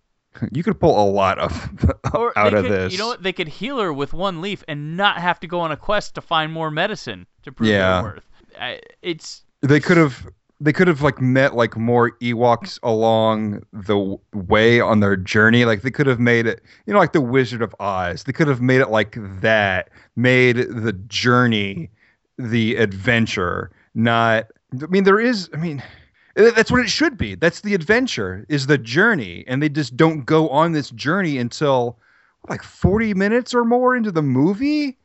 [0.53, 1.69] You could pull a lot of
[2.13, 2.93] Or out of could, this.
[2.93, 3.21] You know what?
[3.23, 6.15] They could heal her with one leaf and not have to go on a quest
[6.15, 8.01] to find more medicine to prove Yeah.
[8.01, 8.23] their worth.
[8.59, 10.25] I, it's They could have
[10.61, 15.65] they could have like met like more Ewoks along the way on their journey.
[15.65, 18.23] Like they could have made it, you know, like the Wizard of Oz.
[18.23, 19.89] They could have made it like that.
[20.15, 21.89] Made the journey
[22.37, 24.47] the adventure, not.
[24.81, 25.49] I mean, there is.
[25.53, 25.83] I mean,
[26.35, 27.33] eh, that's what it should be.
[27.33, 31.97] That's the adventure is the journey, and they just don't go on this journey until
[32.49, 34.99] like forty minutes or more into the movie.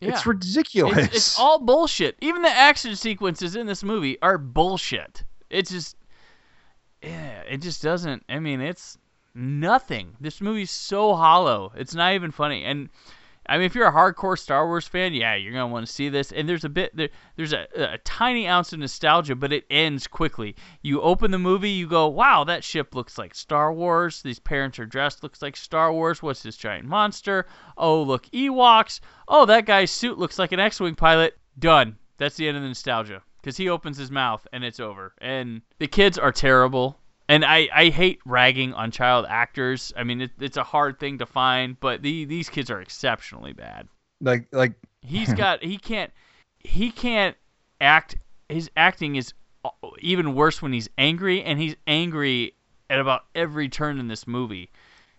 [0.00, 0.10] Yeah.
[0.10, 0.96] It's ridiculous.
[0.96, 2.16] It's, it's all bullshit.
[2.20, 5.24] Even the action sequences in this movie are bullshit.
[5.50, 5.96] It's just,
[7.02, 8.24] yeah, it just doesn't.
[8.28, 8.96] I mean, it's
[9.34, 10.16] nothing.
[10.20, 11.72] This movie's so hollow.
[11.76, 12.64] It's not even funny.
[12.64, 12.88] And
[13.50, 16.08] I mean, if you're a hardcore Star Wars fan, yeah, you're gonna want to see
[16.08, 16.30] this.
[16.30, 20.06] And there's a bit there, there's a, a tiny ounce of nostalgia, but it ends
[20.06, 20.54] quickly.
[20.82, 24.22] You open the movie, you go, wow, that ship looks like Star Wars.
[24.22, 26.22] These parents are dressed looks like Star Wars.
[26.22, 27.44] What's this giant monster?
[27.76, 29.00] Oh, look, Ewoks.
[29.26, 31.36] Oh, that guy's suit looks like an X-wing pilot.
[31.58, 31.98] Done.
[32.18, 33.20] That's the end of the nostalgia.
[33.40, 35.12] Because he opens his mouth and it's over.
[35.20, 37.00] And the kids are terrible.
[37.30, 39.92] And I, I hate ragging on child actors.
[39.96, 43.52] I mean, it, it's a hard thing to find, but the, these kids are exceptionally
[43.52, 43.86] bad.
[44.20, 44.72] like like
[45.02, 46.10] He's got he can't
[46.58, 47.36] he can't
[47.80, 48.16] act.
[48.48, 49.32] His acting is
[50.00, 52.54] even worse when he's angry, and he's angry
[52.90, 54.72] at about every turn in this movie.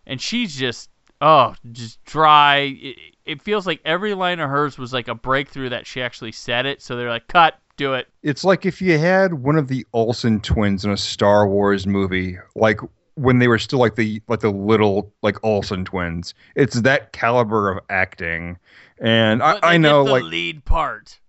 [0.05, 0.89] And she's just
[1.21, 2.75] oh, just dry.
[2.77, 6.33] It, it feels like every line of hers was like a breakthrough that she actually
[6.33, 6.81] said it.
[6.81, 8.07] So they're like, cut, do it.
[8.23, 12.37] It's like if you had one of the Olsen twins in a Star Wars movie,
[12.55, 12.79] like
[13.15, 16.33] when they were still like the like the little like Olsen twins.
[16.55, 18.57] It's that caliber of acting,
[18.99, 21.19] and I, I get know the like lead part.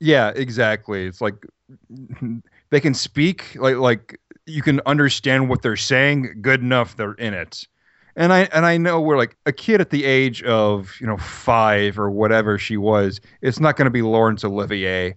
[0.00, 1.06] yeah, exactly.
[1.06, 1.46] It's like
[1.88, 2.40] they
[2.70, 7.34] they can speak like like you can understand what they're saying good enough they're in
[7.34, 7.66] it
[8.14, 11.16] and i and i know we're like a kid at the age of you know
[11.16, 15.16] five or whatever she was it's not going to be laurence olivier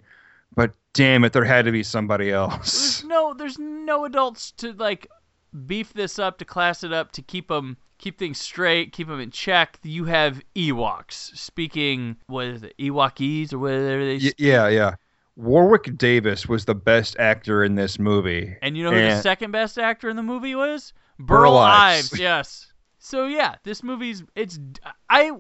[0.56, 4.74] but damn it there had to be somebody else There's no there's no adults to
[4.74, 5.08] like
[5.66, 9.20] beef this up to class it up to keep them keep things straight, keep them
[9.20, 9.78] in check.
[9.84, 12.74] You have Ewoks speaking what is it?
[12.80, 14.96] Ewokese or whatever they Y- yeah yeah
[15.36, 19.52] warwick davis was the best actor in this movie And you know who the second
[19.52, 20.94] best actor in the movie was?
[21.18, 22.14] Burl Burl Ives.
[22.14, 22.20] Ives.
[22.20, 22.74] Yes.
[23.00, 24.60] So yeah, this movie's it's
[25.10, 25.32] I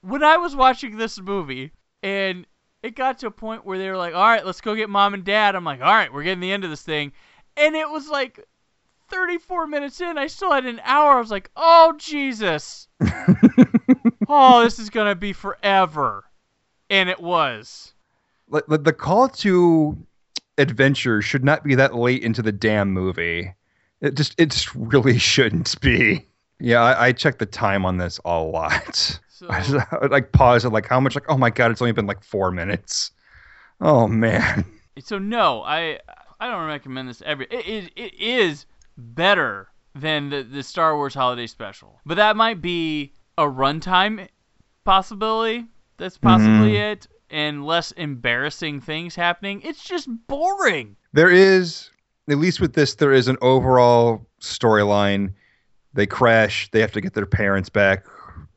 [0.00, 2.46] when I was watching this movie and
[2.82, 5.14] it got to a point where they were like, "All right, let's go get mom
[5.14, 7.12] and dad." I'm like, "All right, we're getting the end of this thing."
[7.56, 8.44] And it was like
[9.08, 11.12] 34 minutes in, I still had an hour.
[11.12, 12.88] I was like, "Oh Jesus."
[14.28, 16.24] oh, this is going to be forever.
[16.90, 17.94] And it was.
[18.48, 19.96] the call to
[20.58, 23.54] adventure should not be that late into the damn movie.
[24.00, 26.26] It just it just really shouldn't be.
[26.58, 29.18] Yeah, I, I checked the time on this a lot.
[29.42, 31.72] So I, just, I would, like pause it like how much like oh my god
[31.72, 33.10] it's only been like four minutes.
[33.80, 34.64] Oh man.
[35.00, 35.98] So no, I
[36.38, 37.46] I don't recommend this every.
[37.50, 38.66] It, it, it is
[38.96, 44.28] better than the, the Star Wars Holiday Special, but that might be a runtime
[44.84, 45.66] possibility.
[45.96, 46.28] That's mm-hmm.
[46.28, 49.60] possibly it, and less embarrassing things happening.
[49.62, 50.94] It's just boring.
[51.12, 51.90] There is
[52.30, 55.32] at least with this there is an overall storyline.
[55.94, 56.70] They crash.
[56.70, 58.06] They have to get their parents back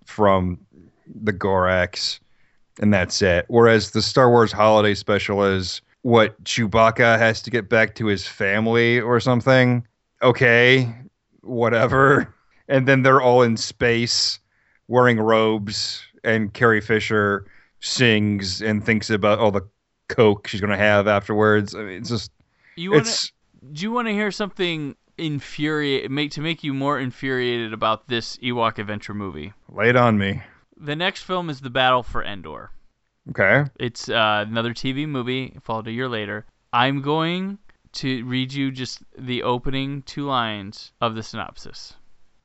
[0.06, 0.60] from
[1.08, 2.20] the Gorax,
[2.82, 3.45] and that's it.
[3.47, 8.28] Whereas the Star Wars Holiday Special is what Chewbacca has to get back to his
[8.28, 9.86] family or something.
[10.22, 10.93] Okay,
[11.41, 12.32] whatever.
[12.68, 14.39] And then they're all in space
[14.88, 17.45] wearing robes, and Carrie Fisher
[17.80, 19.62] sings and thinks about all the
[20.08, 21.76] coke she's gonna have afterwards.
[21.76, 22.32] I mean, it's just
[22.76, 23.32] You want it's
[23.72, 28.38] do you want to hear something infuriate make to make you more infuriated about this
[28.38, 29.53] Ewok adventure movie?
[29.70, 30.41] lay it on me.
[30.78, 32.72] The next film is The Battle for Endor.
[33.30, 33.66] Okay.
[33.80, 36.46] It's uh, another TV movie, followed a year later.
[36.74, 37.58] I'm going
[37.94, 41.94] to read you just the opening two lines of the synopsis.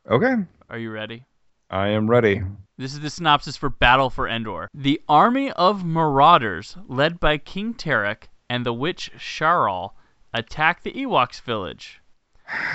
[0.08, 0.34] Okay.
[0.68, 1.24] Are you ready?
[1.70, 2.42] I am ready.
[2.78, 4.68] This is the synopsis for Battle for Endor.
[4.72, 9.92] The army of marauders, led by King Terak and the witch Charal,
[10.32, 12.00] attack the Ewoks village.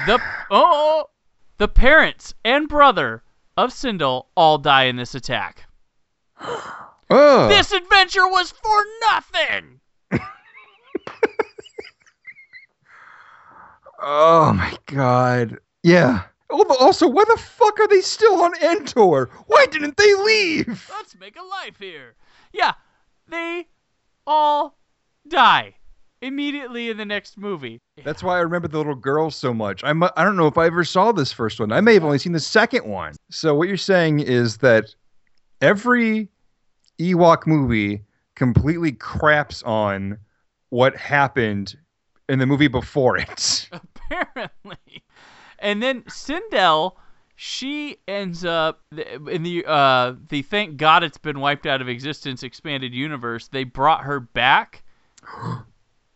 [0.05, 1.09] The oh,
[1.57, 3.23] the parents and brother
[3.57, 5.65] of Cindel all die in this attack.
[7.07, 9.79] Oh, This adventure was for nothing.
[14.01, 15.59] oh my god.
[15.83, 16.23] Yeah.
[16.49, 19.29] Oh, but Also, why the fuck are they still on Endor?
[19.47, 20.89] Why didn't they leave?
[20.97, 22.15] Let's make a life here.
[22.53, 22.73] Yeah,
[23.27, 23.67] they
[24.25, 24.77] all
[25.27, 25.75] die
[26.21, 27.79] immediately in the next movie.
[28.03, 29.83] That's why I remember the little girl so much.
[29.83, 31.71] I'm, I don't know if I ever saw this first one.
[31.71, 33.15] I may have only seen the second one.
[33.29, 34.93] So what you're saying is that
[35.61, 36.27] every
[36.99, 38.03] Ewok movie
[38.35, 40.17] completely craps on
[40.69, 41.77] what happened
[42.27, 43.69] in the movie before it.
[43.71, 45.03] apparently.
[45.59, 46.97] And then Cindel,
[47.37, 52.43] she ends up in the uh the thank God it's been wiped out of existence
[52.43, 53.47] expanded universe.
[53.47, 54.83] They brought her back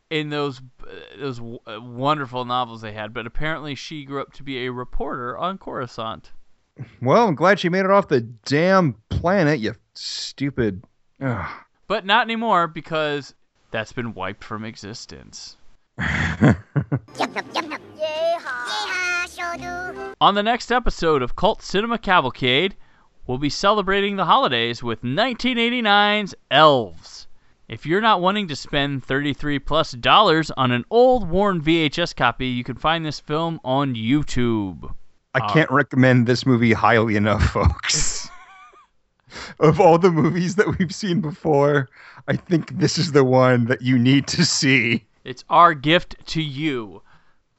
[0.09, 4.43] in those uh, those uh, wonderful novels they had, but apparently she grew up to
[4.43, 6.31] be a reporter on Coruscant.
[7.01, 10.83] Well, I'm glad she made it off the damn planet, you stupid.
[11.21, 11.49] Ugh.
[11.87, 13.33] But not anymore because
[13.71, 15.57] that's been wiped from existence.
[15.99, 16.55] Yeehaw,
[19.27, 20.13] sure do.
[20.21, 22.75] On the next episode of Cult Cinema Cavalcade,
[23.27, 27.27] we'll be celebrating the holidays with 1989's Elves.
[27.69, 32.47] If you're not wanting to spend 33 plus dollars on an old worn VHS copy,
[32.47, 34.91] you can find this film on YouTube.
[35.35, 38.27] I uh, can't recommend this movie highly enough, folks.
[39.59, 41.87] of all the movies that we've seen before,
[42.27, 45.05] I think this is the one that you need to see.
[45.23, 47.03] It's our gift to you.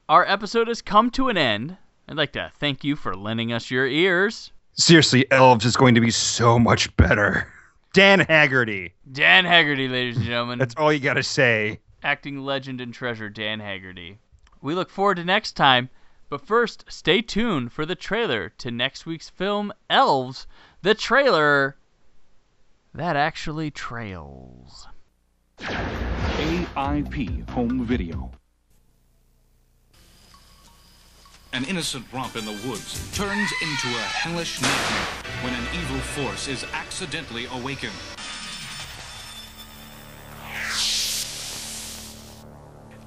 [0.09, 1.77] Our episode has come to an end.
[2.09, 4.51] I'd like to thank you for lending us your ears.
[4.73, 7.47] Seriously, Elves is going to be so much better.
[7.93, 8.93] Dan Haggerty.
[9.11, 10.59] Dan Haggerty, ladies and gentlemen.
[10.59, 11.79] That's all you got to say.
[12.03, 14.19] acting legend and treasure Dan Haggerty.
[14.61, 15.89] We look forward to next time,
[16.29, 20.47] but first, stay tuned for the trailer to next week's film, Elves,
[20.81, 21.75] the trailer
[22.93, 24.87] that actually trails.
[25.59, 28.31] AIP Home Video.
[31.53, 36.47] An innocent romp in the woods turns into a hellish nightmare when an evil force
[36.47, 37.91] is accidentally awakened.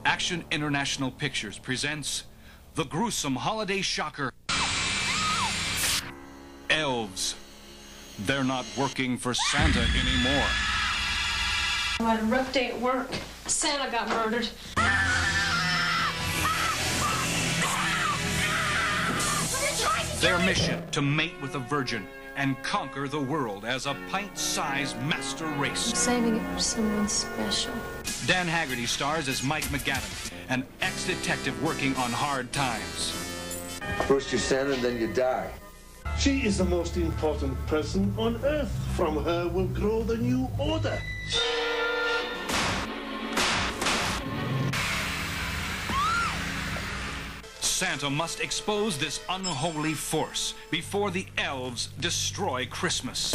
[0.04, 2.24] Action International Pictures presents
[2.74, 4.30] the gruesome holiday shocker
[6.68, 7.36] Elves.
[8.26, 10.46] They're not working for Santa anymore.
[12.00, 13.08] A rough day at work.
[13.46, 14.50] Santa got murdered.
[20.24, 25.44] Their mission to mate with a virgin and conquer the world as a pint-sized master
[25.44, 25.90] race.
[25.90, 27.74] I'm Saving it for someone special.
[28.24, 33.10] Dan Haggerty stars as Mike McGavin, an ex-detective working on hard times.
[34.06, 35.50] First you Santa, then you die.
[36.18, 38.72] She is the most important person on earth.
[38.96, 40.98] From her will grow the new order.
[47.74, 53.32] Santa must expose this unholy force before the elves destroy Christmas.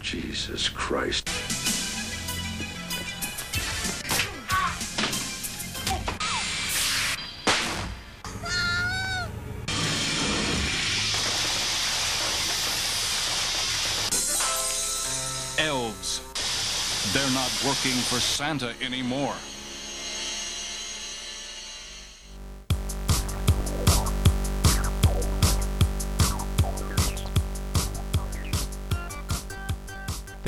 [0.00, 1.28] Jesus Christ.
[15.58, 16.20] Elves.
[17.12, 19.34] They're not working for Santa anymore.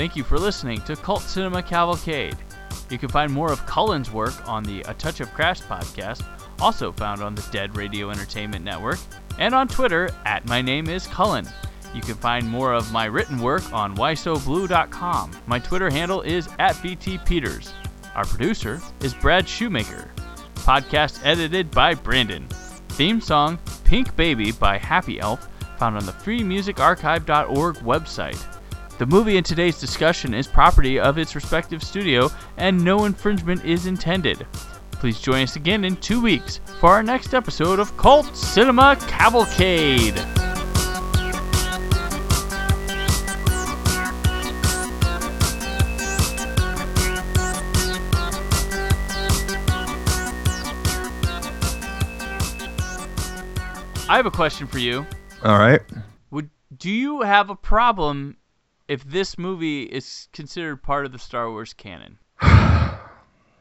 [0.02, 2.36] Thank you for listening to Cult Cinema Cavalcade.
[2.90, 6.24] You can find more of Cullen's work on the A Touch of Crash podcast,
[6.60, 8.98] also found on the Dead Radio Entertainment Network,
[9.38, 11.46] and on Twitter at My Name is Cullen.
[11.94, 15.30] You can find more of my written work on whysoblue.com.
[15.46, 17.70] My Twitter handle is at btpeters.
[18.16, 20.10] Our producer is Brad Shoemaker.
[20.56, 22.48] Podcast edited by Brandon.
[22.88, 25.48] Theme song Pink Baby by Happy Elf,
[25.78, 28.51] found on the freemusicarchive.org website.
[28.98, 33.86] The movie in today's discussion is property of its respective studio, and no infringement is
[33.86, 34.46] intended.
[34.92, 40.18] Please join us again in two weeks for our next episode of Cult Cinema Cavalcade.
[54.08, 55.06] I have a question for you.
[55.42, 55.80] All right.
[56.30, 58.36] Would do you have a problem
[58.92, 62.18] if this movie is considered part of the Star Wars canon?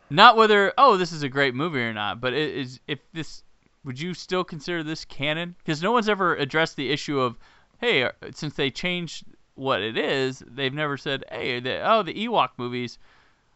[0.09, 3.43] not whether oh this is a great movie or not, but it is if this
[3.85, 5.55] would you still consider this canon?
[5.59, 7.37] Because no one's ever addressed the issue of
[7.79, 9.23] hey uh, since they changed
[9.55, 12.99] what it is, they've never said hey the, oh the Ewok movies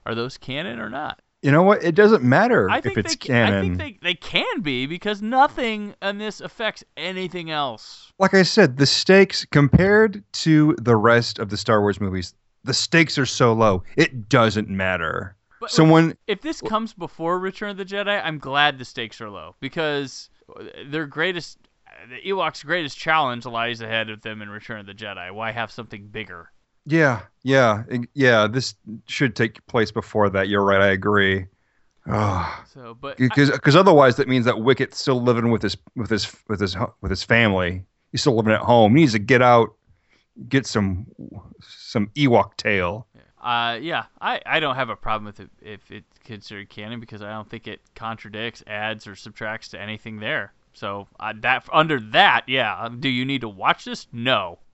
[0.05, 1.19] are those canon or not?
[1.45, 1.83] You know what?
[1.83, 3.53] It doesn't matter I if it's they, canon.
[3.53, 8.11] I think they, they can be because nothing in this affects anything else.
[8.17, 12.73] like I said, the stakes compared to the rest of the Star Wars movies, the
[12.73, 13.83] stakes are so low.
[13.95, 15.35] It doesn't matter.
[15.61, 19.29] But Someone if this comes before Return of the Jedi, I'm glad the stakes are
[19.29, 20.31] low because
[20.87, 21.59] their greatest,
[22.09, 25.31] the Ewoks' greatest challenge lies ahead of them in Return of the Jedi.
[25.31, 26.49] Why have something bigger?
[26.85, 27.83] Yeah, yeah,
[28.13, 28.47] yeah.
[28.47, 28.75] This
[29.07, 30.47] should take place before that.
[30.49, 30.81] You're right.
[30.81, 31.45] I agree.
[32.07, 36.09] Oh, So, but because because otherwise that means that Wicket's still living with his with
[36.09, 37.83] his with his with his family.
[38.11, 38.95] He's still living at home.
[38.95, 39.73] He needs to get out,
[40.47, 41.07] get some
[41.61, 43.07] some Ewok tail.
[43.41, 47.21] Uh, yeah, I, I don't have a problem with it if it's considered canon because
[47.21, 50.51] I don't think it contradicts, adds, or subtracts to anything there.
[50.73, 52.89] So uh, that under that, yeah.
[52.99, 54.07] Do you need to watch this?
[54.11, 54.57] No.